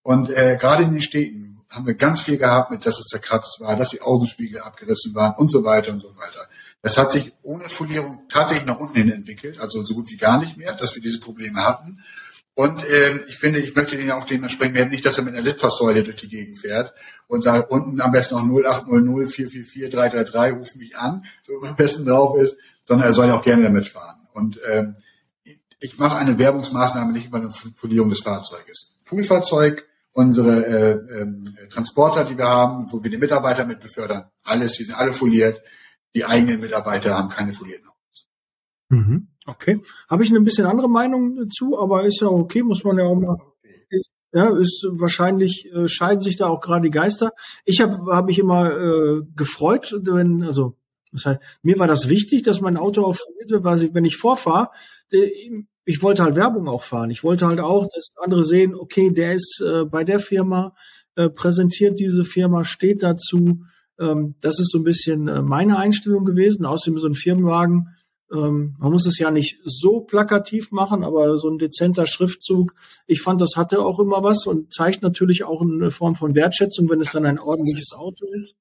[0.03, 3.59] Und äh, gerade in den Städten haben wir ganz viel gehabt mit, dass es zerkratzt
[3.61, 6.47] war, dass die Augenspiegel abgerissen waren und so weiter und so weiter.
[6.81, 10.39] Das hat sich ohne Folierung tatsächlich nach unten hin entwickelt, also so gut wie gar
[10.39, 12.03] nicht mehr, dass wir diese Probleme hatten.
[12.53, 15.43] Und äh, ich finde, ich möchte den auch dementsprechend mehr, nicht, dass er mit einer
[15.43, 16.93] Litfaßsäule durch die Gegend fährt
[17.27, 22.05] und sagt, unten am besten noch 0800 444 333, ruf mich an, so am besten
[22.05, 24.27] drauf ist, sondern er soll ja auch gerne damit fahren.
[24.33, 24.95] Und ähm,
[25.79, 28.95] ich mache eine Werbungsmaßnahme nicht über eine Folierung des Fahrzeuges.
[29.05, 34.73] Poolfahrzeug, unsere äh, äh, Transporter, die wir haben, wo wir die Mitarbeiter mit befördern, alles,
[34.73, 35.61] die sind alle foliert.
[36.15, 38.27] Die eigenen Mitarbeiter haben keine folierten Autos.
[38.89, 39.27] Mhm.
[39.45, 39.81] Okay.
[40.09, 43.15] Habe ich eine bisschen andere Meinung dazu, aber ist ja okay, muss man ja auch
[43.15, 43.37] mal.
[44.33, 47.31] Ja, ist wahrscheinlich äh, scheiden sich da auch gerade die Geister.
[47.63, 50.77] Ich habe hab mich immer äh, gefreut, wenn also
[51.11, 54.17] das heißt, mir war das wichtig, dass mein Auto auf wird, weil ich, wenn ich
[54.17, 54.69] vorfahre,
[55.09, 57.09] ich wollte halt Werbung auch fahren.
[57.09, 60.75] Ich wollte halt auch, dass andere sehen, okay, der ist äh, bei der Firma,
[61.15, 63.63] äh, präsentiert diese Firma, steht dazu.
[63.99, 66.65] Ähm, das ist so ein bisschen äh, meine Einstellung gewesen.
[66.65, 67.87] Außerdem so ein Firmenwagen
[68.31, 72.73] ähm, man muss es ja nicht so plakativ machen, aber so ein dezenter Schriftzug.
[73.05, 76.89] Ich fand, das hatte auch immer was und zeigt natürlich auch eine Form von Wertschätzung,
[76.89, 78.55] wenn es dann ein ordentliches Auto ist.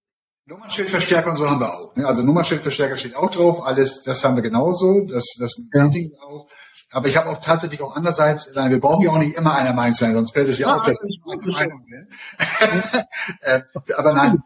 [0.48, 1.96] Nummernschildverstärker und so haben wir auch.
[1.96, 2.06] Ne?
[2.06, 5.90] Also Nummernschildverstärker steht auch drauf, alles, das haben wir genauso, das, das ja.
[6.20, 6.46] auch.
[6.92, 9.94] Aber ich habe auch tatsächlich auch andererseits, wir brauchen ja auch nicht immer einer Meinung
[9.94, 12.08] sein, sonst fällt es ja, ja auf, dass ich meine Meinung bin.
[13.40, 13.62] Äh,
[13.96, 14.40] aber nein,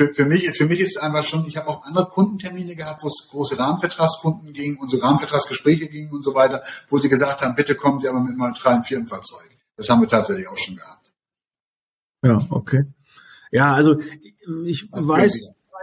[0.00, 3.02] für, für mich, für mich ist es einfach schon, ich habe auch andere Kundentermine gehabt,
[3.02, 7.42] wo es große Rahmenvertragskunden ging und so Rahmenvertragsgespräche gingen und so weiter, wo sie gesagt
[7.42, 9.50] haben, bitte kommen Sie aber mit neutralen Firmenfahrzeug.
[9.76, 11.12] Das haben wir tatsächlich auch schon gehabt.
[12.22, 12.84] Ja, okay.
[13.50, 14.00] Ja, also
[14.64, 15.38] ich also weiß,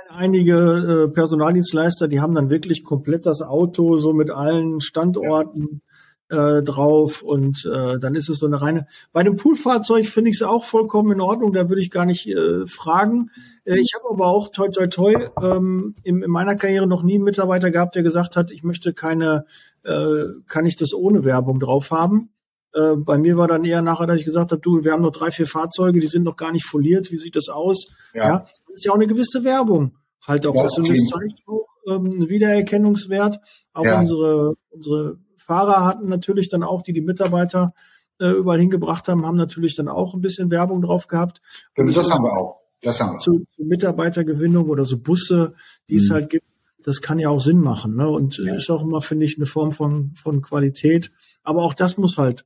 [0.09, 5.81] einige äh, Personaldienstleister, die haben dann wirklich komplett das Auto so mit allen Standorten
[6.29, 8.87] äh, drauf und äh, dann ist es so eine reine.
[9.13, 12.27] Bei dem Poolfahrzeug finde ich es auch vollkommen in Ordnung, da würde ich gar nicht
[12.27, 13.31] äh, fragen.
[13.67, 17.15] Äh, ich habe aber auch toi toi toi ähm, in, in meiner Karriere noch nie
[17.15, 19.45] einen Mitarbeiter gehabt, der gesagt hat, ich möchte keine,
[19.83, 22.29] äh, kann ich das ohne Werbung drauf haben.
[22.73, 25.11] Äh, bei mir war dann eher nachher, dass ich gesagt habe, du, wir haben noch
[25.11, 27.93] drei, vier Fahrzeuge, die sind noch gar nicht foliert, wie sieht das aus?
[28.13, 29.95] Ja, ja das ist ja auch eine gewisse Werbung.
[30.25, 33.39] Halt auch, ja, und das zeigt auch ähm, Wiedererkennungswert.
[33.73, 33.99] Auch ja.
[33.99, 37.73] unsere, unsere Fahrer hatten natürlich dann auch, die die Mitarbeiter
[38.19, 41.41] äh, überall hingebracht haben, haben natürlich dann auch ein bisschen Werbung drauf gehabt.
[41.77, 42.66] Und das haben wir auch.
[42.81, 43.19] Das haben wir.
[43.19, 45.53] Zu, zu Mitarbeitergewinnung oder so Busse,
[45.89, 45.99] die mhm.
[45.99, 46.45] es halt gibt,
[46.83, 47.95] das kann ja auch Sinn machen.
[47.95, 48.07] Ne?
[48.07, 48.55] Und ja.
[48.55, 51.11] ist auch immer, finde ich, eine Form von, von Qualität.
[51.43, 52.45] Aber auch das muss halt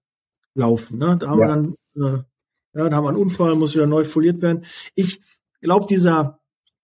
[0.55, 0.97] laufen.
[0.97, 1.17] Ne?
[1.19, 1.47] Da haben ja.
[1.47, 2.23] wir dann, äh,
[2.79, 4.65] ja, da haben wir einen Unfall, muss wieder neu foliert werden.
[4.95, 5.21] Ich
[5.61, 6.41] glaube, dieser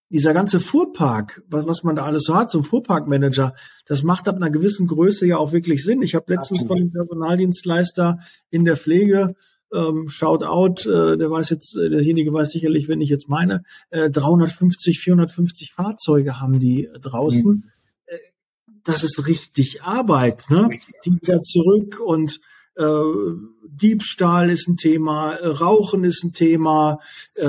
[0.10, 3.54] dieser ganze Fuhrpark, was, was man da alles so hat, so ein Fuhrparkmanager,
[3.86, 6.02] das macht ab einer gewissen Größe ja auch wirklich Sinn.
[6.02, 6.68] Ich habe letztens Absolut.
[6.68, 8.20] von einem Personaldienstleister
[8.50, 9.36] in der Pflege
[9.74, 13.64] ähm, Shout out, äh, der weiß jetzt, äh, derjenige weiß sicherlich, wenn ich jetzt meine,
[13.90, 17.44] äh, 350, 450 Fahrzeuge haben die äh, draußen.
[17.44, 17.64] Mhm.
[18.06, 18.18] Äh,
[18.84, 20.70] das ist richtig Arbeit, ne?
[21.06, 22.40] Die wieder zurück und
[22.76, 22.84] äh,
[23.68, 27.00] Diebstahl ist ein Thema, äh, Rauchen ist ein Thema,
[27.36, 27.46] äh,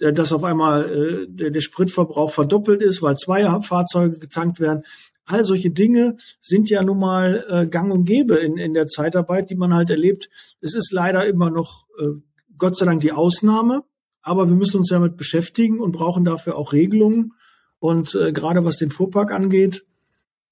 [0.00, 4.82] äh, dass auf einmal äh, der, der Spritverbrauch verdoppelt ist, weil zwei Fahrzeuge getankt werden.
[5.30, 9.50] All solche Dinge sind ja nun mal äh, gang und gäbe in, in der Zeitarbeit,
[9.50, 10.28] die man halt erlebt.
[10.60, 12.20] Es ist leider immer noch äh,
[12.58, 13.84] Gott sei Dank die Ausnahme,
[14.22, 17.32] aber wir müssen uns damit beschäftigen und brauchen dafür auch Regelungen.
[17.78, 19.84] Und äh, gerade was den Fuhrpark angeht,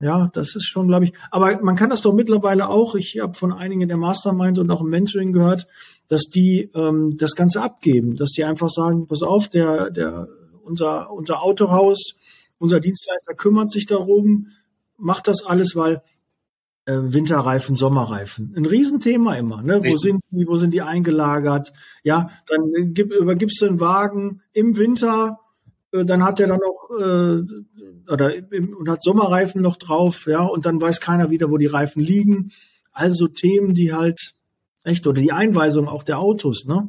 [0.00, 1.12] ja, das ist schon, glaube ich.
[1.30, 2.94] Aber man kann das doch mittlerweile auch.
[2.94, 5.66] Ich habe von einigen in der Mastermind und auch im Mentoring gehört,
[6.06, 10.28] dass die ähm, das Ganze abgeben, dass die einfach sagen, pass auf, der, der,
[10.62, 12.14] unser, unser Autohaus,
[12.58, 14.48] unser Dienstleister kümmert sich darum,
[14.98, 16.02] macht das alles, weil
[16.84, 19.62] äh, Winterreifen, Sommerreifen, ein Riesenthema immer.
[19.62, 19.80] Ne?
[19.84, 21.72] Wo sind die, wo sind die eingelagert?
[22.02, 25.38] Ja, dann gib, übergibst du einen Wagen im Winter,
[25.92, 27.42] äh, dann hat er dann noch äh,
[28.10, 28.32] oder
[28.78, 32.52] und hat Sommerreifen noch drauf, ja, und dann weiß keiner wieder, wo die Reifen liegen.
[32.92, 34.34] Also Themen, die halt
[34.82, 36.88] echt oder die Einweisung auch der Autos, ne?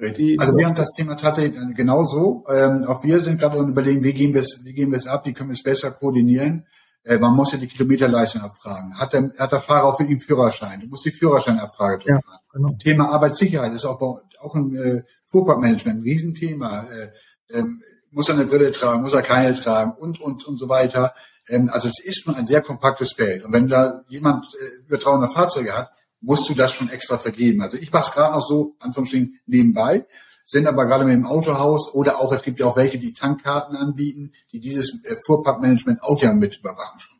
[0.00, 2.44] Also wir haben das Thema tatsächlich genauso.
[2.48, 5.26] Ähm, auch wir sind gerade überlegen, wie gehen wir es, wie gehen wir es ab,
[5.26, 6.66] wie können wir es besser koordinieren.
[7.04, 8.98] Äh, man muss ja die Kilometerleistung abfragen.
[8.98, 10.80] Hat der, hat der Fahrer auch wirklich einen Führerschein?
[10.80, 12.40] Du musst die Führerscheinabfrage durchfahren.
[12.44, 12.76] Ja, genau.
[12.78, 16.86] Thema Arbeitssicherheit ist auch, auch ein äh, Fuhrparkmanagement ein Riesenthema.
[16.90, 20.68] Äh, ähm, muss er eine Brille tragen, muss er keine tragen und, und, und so
[20.68, 21.14] weiter.
[21.48, 23.44] Ähm, also es ist schon ein sehr kompaktes Feld.
[23.44, 25.90] Und wenn da jemand äh, über 300 Fahrzeuge hat,
[26.20, 27.62] musst du das schon extra vergeben.
[27.62, 30.06] Also ich mache es gerade noch so, Anführungsstrichen, nebenbei
[30.48, 33.76] sind aber gerade mit dem Autohaus oder auch, es gibt ja auch welche, die Tankkarten
[33.76, 37.18] anbieten, die dieses äh, Fuhrparkmanagement auch ja mit überwachen schon.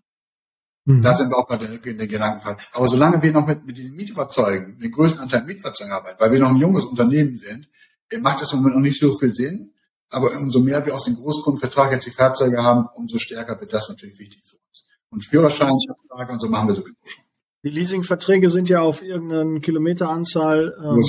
[0.86, 1.02] Mhm.
[1.02, 2.56] Da sind wir auch gerade in den Gedankenfall.
[2.72, 6.40] Aber solange wir noch mit, mit diesen Mietfahrzeugen, den größten Anteil Mietfahrzeugen arbeiten, weil wir
[6.40, 7.68] noch ein junges Unternehmen sind,
[8.10, 9.74] äh, macht das im Moment noch nicht so viel Sinn.
[10.08, 13.90] Aber umso mehr wir aus dem Großkundenvertrag jetzt die Fahrzeuge haben, umso stärker wird das
[13.90, 14.88] natürlich wichtig für uns.
[15.10, 17.24] Und Führerscheinvertrag und so machen wir sowieso schon.
[17.62, 21.02] Die Leasingverträge sind ja auf irgendeine Kilometeranzahl ähm,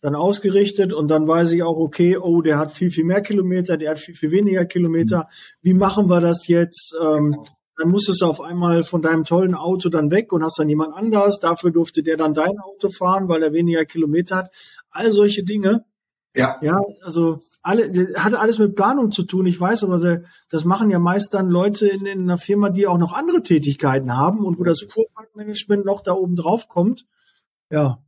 [0.00, 3.76] dann ausgerichtet und dann weiß ich auch, okay, oh, der hat viel, viel mehr Kilometer,
[3.76, 5.28] der hat viel, viel weniger Kilometer.
[5.62, 6.94] Wie machen wir das jetzt?
[7.00, 7.34] Ähm,
[7.78, 10.94] dann musstest du auf einmal von deinem tollen Auto dann weg und hast dann jemand
[10.94, 11.40] anders.
[11.40, 14.50] Dafür durfte der dann dein Auto fahren, weil er weniger Kilometer hat.
[14.90, 15.84] All solche Dinge.
[16.34, 16.58] Ja.
[16.60, 19.46] Ja, also alle, hat alles mit Planung zu tun.
[19.46, 22.98] Ich weiß, aber das machen ja meist dann Leute in, in einer Firma, die auch
[22.98, 27.06] noch andere Tätigkeiten haben und wo das Fuhrparkmanagement noch da oben drauf kommt.
[27.70, 27.98] Ja,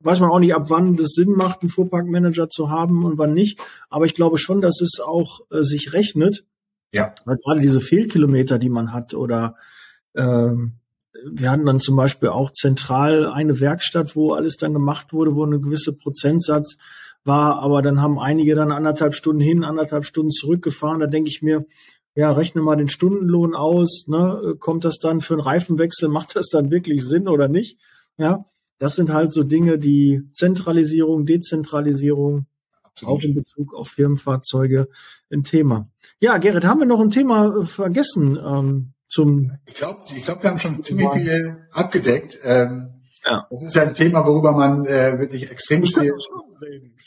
[0.00, 3.34] weiß man auch nicht, ab wann das Sinn macht, einen Fuhrparkmanager zu haben und wann
[3.34, 3.60] nicht.
[3.88, 6.44] Aber ich glaube schon, dass es auch äh, sich rechnet.
[6.92, 7.14] Ja.
[7.24, 9.56] Weil gerade diese Fehlkilometer, die man hat oder
[10.14, 10.74] ähm,
[11.24, 15.44] wir hatten dann zum Beispiel auch zentral eine Werkstatt, wo alles dann gemacht wurde, wo
[15.44, 16.76] eine gewisse Prozentsatz
[17.24, 21.00] war, aber dann haben einige dann anderthalb Stunden hin, anderthalb Stunden zurückgefahren.
[21.00, 21.66] Da denke ich mir,
[22.14, 24.54] ja, rechne mal den Stundenlohn aus, ne?
[24.58, 27.78] Kommt das dann für einen Reifenwechsel, macht das dann wirklich Sinn oder nicht?
[28.16, 28.46] Ja,
[28.78, 32.46] das sind halt so Dinge, die Zentralisierung, Dezentralisierung,
[32.82, 33.14] Absolut.
[33.14, 34.88] auch in Bezug auf Firmenfahrzeuge
[35.30, 35.88] ein Thema.
[36.20, 39.52] Ja, Gerrit, haben wir noch ein Thema äh, vergessen ähm, zum?
[39.66, 42.38] Ich glaube, ich glaub, wir haben schon ziemlich viel abgedeckt.
[42.44, 43.46] Ähm, ja.
[43.50, 46.12] Das ist ja ein Thema, worüber man äh, wirklich extrem viel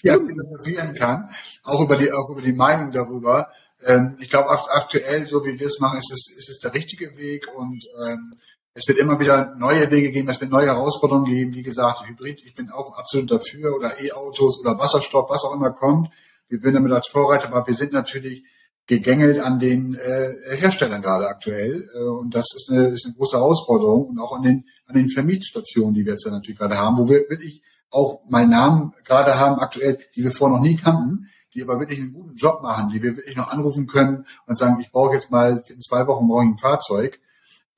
[0.02, 1.30] philosophieren kann,
[1.64, 3.50] auch über die auch über die Meinung darüber.
[3.86, 7.16] Ähm, ich glaube, aktuell, so wie wir es machen, ist es, ist es der richtige
[7.18, 8.34] Weg und ähm,
[8.80, 11.54] es wird immer wieder neue Wege geben, es wird neue Herausforderungen geben.
[11.54, 15.72] Wie gesagt, Hybrid, ich bin auch absolut dafür oder E-Autos oder Wasserstoff, was auch immer
[15.72, 16.10] kommt.
[16.48, 18.46] Wir würden damit als Vorreiter, aber wir sind natürlich
[18.88, 21.90] gegängelt an den äh, Herstellern gerade aktuell.
[21.94, 25.10] Äh, und das ist eine, ist eine große Herausforderung und auch an den, an den
[25.10, 27.62] Vermietstationen, die wir jetzt ja natürlich gerade haben, wo wir wirklich
[27.92, 32.00] auch mal Namen gerade haben aktuell, die wir vorher noch nie kannten, die aber wirklich
[32.00, 35.32] einen guten Job machen, die wir wirklich noch anrufen können und sagen, ich brauche jetzt
[35.32, 37.20] mal in zwei Wochen brauche ich ein Fahrzeug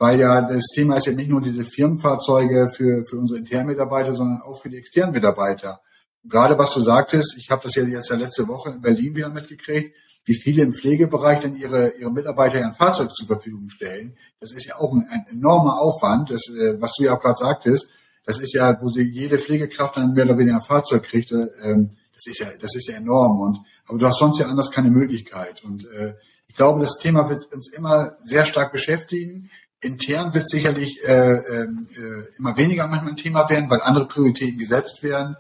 [0.02, 4.14] weil ja das Thema ist ja nicht nur diese Firmenfahrzeuge für, für unsere internen Mitarbeiter,
[4.14, 5.80] sondern auch für die externen Mitarbeiter.
[6.24, 9.30] Gerade was du sagtest, ich habe das ja jetzt ja letzte Woche in Berlin wieder
[9.30, 9.96] mitgekriegt,
[10.26, 14.18] wie viele im Pflegebereich denn ihre, ihre Mitarbeiter ein Fahrzeug zur Verfügung stellen.
[14.40, 17.38] Das ist ja auch ein, ein enormer Aufwand, das, äh, was du ja auch gerade
[17.38, 17.90] sagtest.
[18.26, 21.32] Das ist ja, wo sie jede Pflegekraft dann mehr oder weniger ein Fahrzeug kriegt.
[21.32, 23.40] Ähm, das ist ja, das ist ja enorm.
[23.40, 25.64] Und aber du hast sonst ja anders keine Möglichkeit.
[25.64, 26.16] Und äh,
[26.48, 29.52] ich glaube, das Thema wird uns immer sehr stark beschäftigen.
[29.82, 34.60] Intern wird sicherlich äh, ähm, äh, immer weniger manchmal ein Thema werden, weil andere Prioritäten
[34.60, 35.36] gesetzt werden.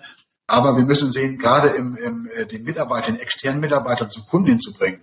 [0.47, 5.01] Aber wir müssen sehen, gerade im, im äh, den Mitarbeitern, externen Mitarbeitern zum Kunden hinzubringen,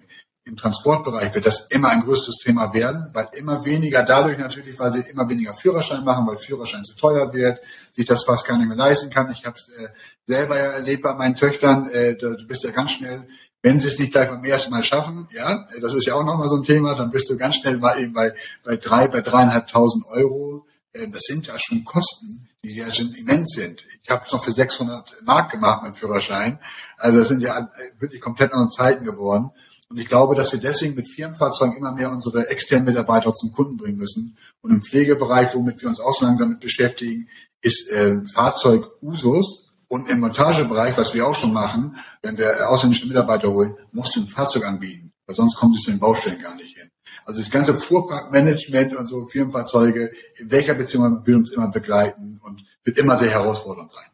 [0.48, 4.92] im Transportbereich wird das immer ein größtes Thema werden, weil immer weniger dadurch natürlich, weil
[4.92, 7.60] sie immer weniger Führerschein machen, weil Führerschein zu teuer wird,
[7.92, 9.30] sich das fast gar nicht mehr leisten kann.
[9.30, 9.88] Ich habe es äh,
[10.26, 13.28] selber erlebt bei meinen Töchtern, äh, du bist ja ganz schnell
[13.62, 16.48] wenn sie es nicht gleich beim ersten Mal schaffen, ja, das ist ja auch nochmal
[16.48, 18.32] so ein Thema, dann bist du ganz schnell mal eben bei,
[18.64, 20.66] bei drei, bei dreieinhalbtausend Euro.
[20.92, 23.84] Äh, das sind ja schon Kosten, die ja schon immens sind.
[24.02, 26.60] Ich habe es noch für 600 Mark gemacht mit Führerschein.
[26.98, 29.50] Also das sind ja äh, wirklich komplett andere Zeiten geworden.
[29.90, 33.76] Und ich glaube, dass wir deswegen mit Firmenfahrzeugen immer mehr unsere externen Mitarbeiter zum Kunden
[33.76, 34.36] bringen müssen.
[34.60, 37.28] Und im Pflegebereich, womit wir uns auch so lange damit beschäftigen,
[37.62, 43.08] ist äh, Fahrzeug Usus, und im Montagebereich, was wir auch schon machen, wenn wir ausländische
[43.08, 46.54] Mitarbeiter holen, musst du ein Fahrzeug anbieten, weil sonst kommen sie zu den Baustellen gar
[46.56, 46.90] nicht hin.
[47.24, 52.64] Also das ganze Fuhrparkmanagement und so Firmenfahrzeuge, in welcher Beziehung will uns immer begleiten und
[52.84, 54.06] wird immer sehr herausfordernd sein.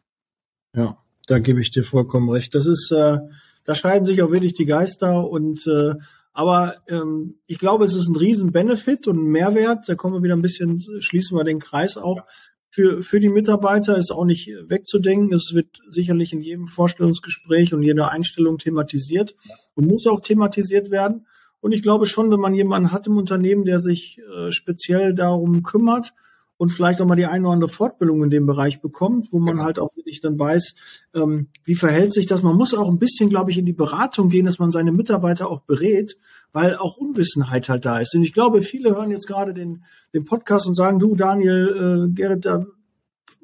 [0.75, 0.97] Ja,
[1.27, 2.55] da gebe ich dir vollkommen recht.
[2.55, 3.17] Das ist, äh,
[3.63, 5.93] da scheiden sich auch wirklich die Geister und äh,
[6.33, 9.87] aber ähm, ich glaube, es ist ein riesen Benefit und ein Mehrwert.
[9.87, 12.21] Da kommen wir wieder ein bisschen, schließen wir den Kreis auch
[12.75, 15.33] für, für die Mitarbeiter ist auch nicht wegzudenken.
[15.33, 19.33] Es wird sicherlich in jedem Vorstellungsgespräch und jeder Einstellung thematisiert
[19.75, 21.25] und muss auch thematisiert werden.
[21.61, 25.63] Und ich glaube schon, wenn man jemanden hat im Unternehmen, der sich äh, speziell darum
[25.63, 26.13] kümmert
[26.57, 29.55] und vielleicht auch mal die eine oder andere Fortbildung in dem Bereich bekommt, wo man
[29.55, 29.65] genau.
[29.65, 30.75] halt auch wirklich dann weiß,
[31.13, 32.43] ähm, wie verhält sich das.
[32.43, 35.49] Man muss auch ein bisschen, glaube ich, in die Beratung gehen, dass man seine Mitarbeiter
[35.49, 36.17] auch berät,
[36.53, 38.15] weil auch Unwissenheit halt da ist.
[38.15, 39.83] Und ich glaube, viele hören jetzt gerade den,
[40.13, 42.65] den Podcast und sagen, du Daniel, äh, Gerrit, da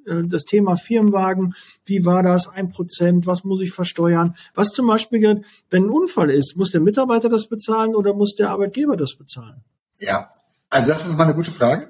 [0.06, 1.54] äh, das Thema Firmenwagen,
[1.86, 4.36] wie war das, ein Prozent, was muss ich versteuern?
[4.56, 8.50] Was zum Beispiel, wenn ein Unfall ist, muss der Mitarbeiter das bezahlen oder muss der
[8.50, 9.64] Arbeitgeber das bezahlen?
[10.00, 10.32] Ja,
[10.72, 11.90] also das ist mal eine gute Frage.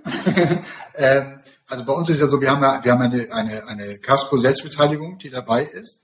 [0.95, 3.99] ähm, also bei uns ist ja so, wir haben ja, wir haben eine, eine, eine
[3.99, 6.01] Casco-Selbstbeteiligung, die dabei ist.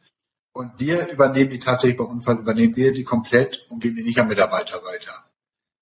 [0.53, 4.19] Und wir übernehmen die tatsächlich bei Unfall, übernehmen wir die komplett und geben die nicht
[4.19, 5.25] an Mitarbeiter weiter.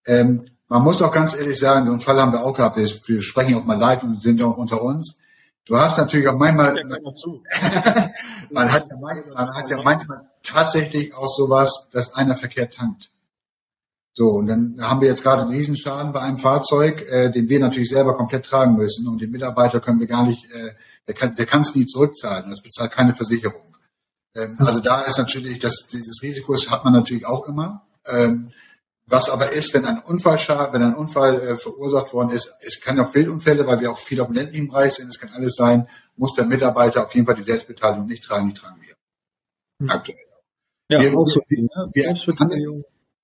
[0.06, 2.90] Ähm, man muss auch ganz ehrlich sagen, so einen Fall haben wir auch gehabt, wir,
[3.06, 5.18] wir sprechen auch mal live und sind auch unter uns.
[5.66, 6.74] Du hast natürlich auch manchmal,
[8.52, 13.12] man, hat ja manchmal, man hat ja manchmal tatsächlich auch sowas, dass einer verkehrt tankt.
[14.18, 17.60] So, und dann haben wir jetzt gerade einen Riesenschaden bei einem Fahrzeug, äh, den wir
[17.60, 19.06] natürlich selber komplett tragen müssen.
[19.10, 20.72] Und den Mitarbeiter können wir gar nicht, äh,
[21.06, 22.50] der kann der kann es nie zurückzahlen.
[22.50, 23.76] Das bezahlt keine Versicherung.
[24.34, 27.86] Ähm, also da ist natürlich, das, dieses Risiko hat man natürlich auch immer.
[28.08, 28.50] Ähm,
[29.06, 30.40] was aber ist, wenn ein Unfall,
[30.72, 34.22] wenn ein Unfall äh, verursacht worden ist, es kann auch Wildunfälle, weil wir auch viel
[34.22, 37.36] auf dem ländlichen Bereich sind, es kann alles sein, muss der Mitarbeiter auf jeden Fall
[37.36, 38.96] die Selbstbeteiligung nicht tragen, die tragen wir.
[39.82, 39.90] Hm.
[39.90, 40.18] Aktuell.
[40.90, 41.90] Ja, wir, auch so viel, ne?
[41.94, 42.10] wir,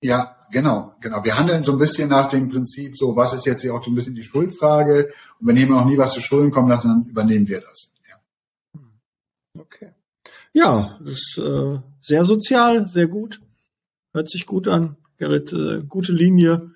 [0.02, 1.24] ja, genau, genau.
[1.24, 3.90] Wir handeln so ein bisschen nach dem Prinzip, so was ist jetzt hier auch so
[3.90, 7.06] ein bisschen die Schuldfrage und wenn jemand noch nie was zu Schulden kommen lassen, dann
[7.06, 7.92] übernehmen wir das.
[8.08, 8.80] Ja.
[9.58, 9.92] Okay.
[10.52, 13.40] Ja, das ist äh, sehr sozial, sehr gut.
[14.12, 14.96] Hört sich gut an.
[15.16, 16.72] Gerrit, äh, gute Linie.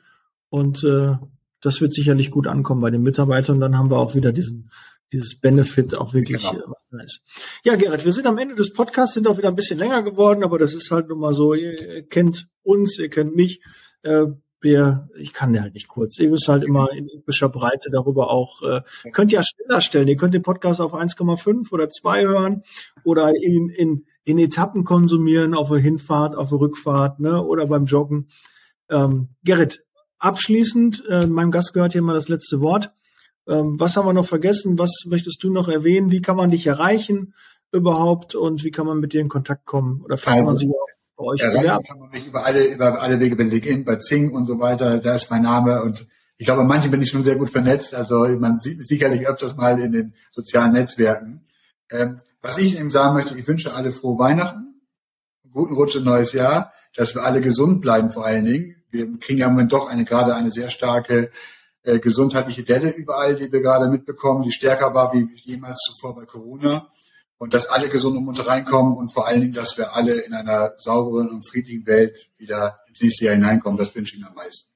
[0.48, 1.16] Und äh,
[1.60, 3.60] das wird sicherlich gut ankommen bei den Mitarbeitern.
[3.60, 4.70] Dann haben wir auch wieder diesen
[5.12, 6.64] dieses Benefit auch wirklich genau.
[6.64, 7.20] äh, nice.
[7.64, 10.42] Ja, Gerrit, wir sind am Ende des Podcasts, sind auch wieder ein bisschen länger geworden,
[10.44, 13.62] aber das ist halt nun mal so, ihr kennt uns, ihr kennt mich.
[14.02, 14.26] Äh,
[14.60, 16.18] wir, ich kann ja halt nicht kurz.
[16.18, 18.82] Ihr müsst halt immer in epischer Breite darüber auch, äh,
[19.12, 20.08] könnt ja schneller stellen.
[20.08, 22.62] Ihr könnt den Podcast auf 1,5 oder 2 hören
[23.04, 27.84] oder in, in, in Etappen konsumieren, auf der Hinfahrt, auf der Rückfahrt, ne, oder beim
[27.84, 28.28] Joggen.
[28.88, 29.84] Ähm, Gerrit,
[30.18, 32.92] abschließend, äh, meinem Gast gehört hier mal das letzte Wort.
[33.48, 34.78] Ähm, was haben wir noch vergessen?
[34.78, 36.10] Was möchtest du noch erwähnen?
[36.10, 37.34] Wie kann man dich erreichen
[37.72, 40.02] überhaupt und wie kann man mit dir in Kontakt kommen?
[40.02, 41.84] Oder vielleicht also, man sich auch bei euch bewerben?
[41.84, 44.98] kann man mich über alle, über alle Wege bei LinkedIn, bei Zing und so weiter.
[44.98, 46.06] Da ist mein Name und
[46.38, 47.94] ich glaube, manche bin ich schon sehr gut vernetzt.
[47.94, 51.44] Also man sieht mich sicherlich öfters mal in den sozialen Netzwerken.
[51.90, 54.82] Ähm, was ich eben sagen möchte, ich wünsche alle frohe Weihnachten,
[55.50, 58.76] guten Rutsch in neues Jahr, dass wir alle gesund bleiben vor allen Dingen.
[58.90, 61.30] Wir kriegen ja im Moment doch eine gerade eine sehr starke
[61.86, 66.24] äh, gesundheitliche Delle überall, die wir gerade mitbekommen, die stärker war wie jemals zuvor bei
[66.26, 66.88] Corona.
[67.38, 70.32] Und dass alle gesund und munter reinkommen und vor allen Dingen, dass wir alle in
[70.34, 74.34] einer sauberen und friedlichen Welt wieder ins nächste Jahr hineinkommen, das wünsche ich mir am
[74.34, 74.70] meisten.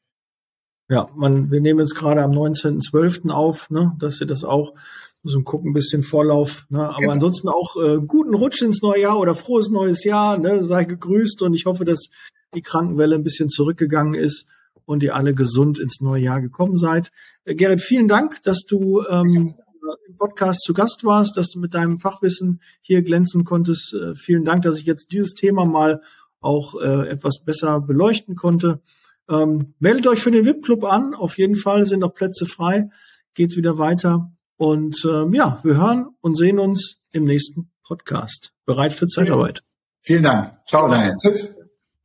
[0.88, 3.30] Ja, man, wir nehmen jetzt gerade am 19.12.
[3.30, 4.74] auf, ne, dass ihr das auch
[5.22, 6.66] so gucken, ein bisschen Vorlauf.
[6.68, 6.86] Ne?
[6.86, 7.12] Aber genau.
[7.12, 10.38] ansonsten auch äh, guten Rutsch ins neue Jahr oder frohes neues Jahr.
[10.38, 10.64] Ne?
[10.64, 12.08] Sei gegrüßt und ich hoffe, dass
[12.54, 14.46] die Krankenwelle ein bisschen zurückgegangen ist
[14.84, 17.10] und ihr alle gesund ins neue Jahr gekommen seid.
[17.44, 19.54] Äh, Gerrit, vielen Dank, dass du ähm,
[20.06, 23.94] im Podcast zu Gast warst, dass du mit deinem Fachwissen hier glänzen konntest.
[23.94, 26.00] Äh, vielen Dank, dass ich jetzt dieses Thema mal
[26.40, 28.80] auch äh, etwas besser beleuchten konnte.
[29.28, 31.14] Ähm, meldet euch für den VIP-Club an.
[31.14, 32.90] Auf jeden Fall sind noch Plätze frei.
[33.34, 34.30] Geht wieder weiter.
[34.56, 38.52] Und ähm, ja, wir hören und sehen uns im nächsten Podcast.
[38.66, 39.62] Bereit für Zeitarbeit.
[40.02, 40.58] Vielen Dank.
[40.66, 41.14] Ciao, Daniel.
[41.20, 41.59] Tschüss.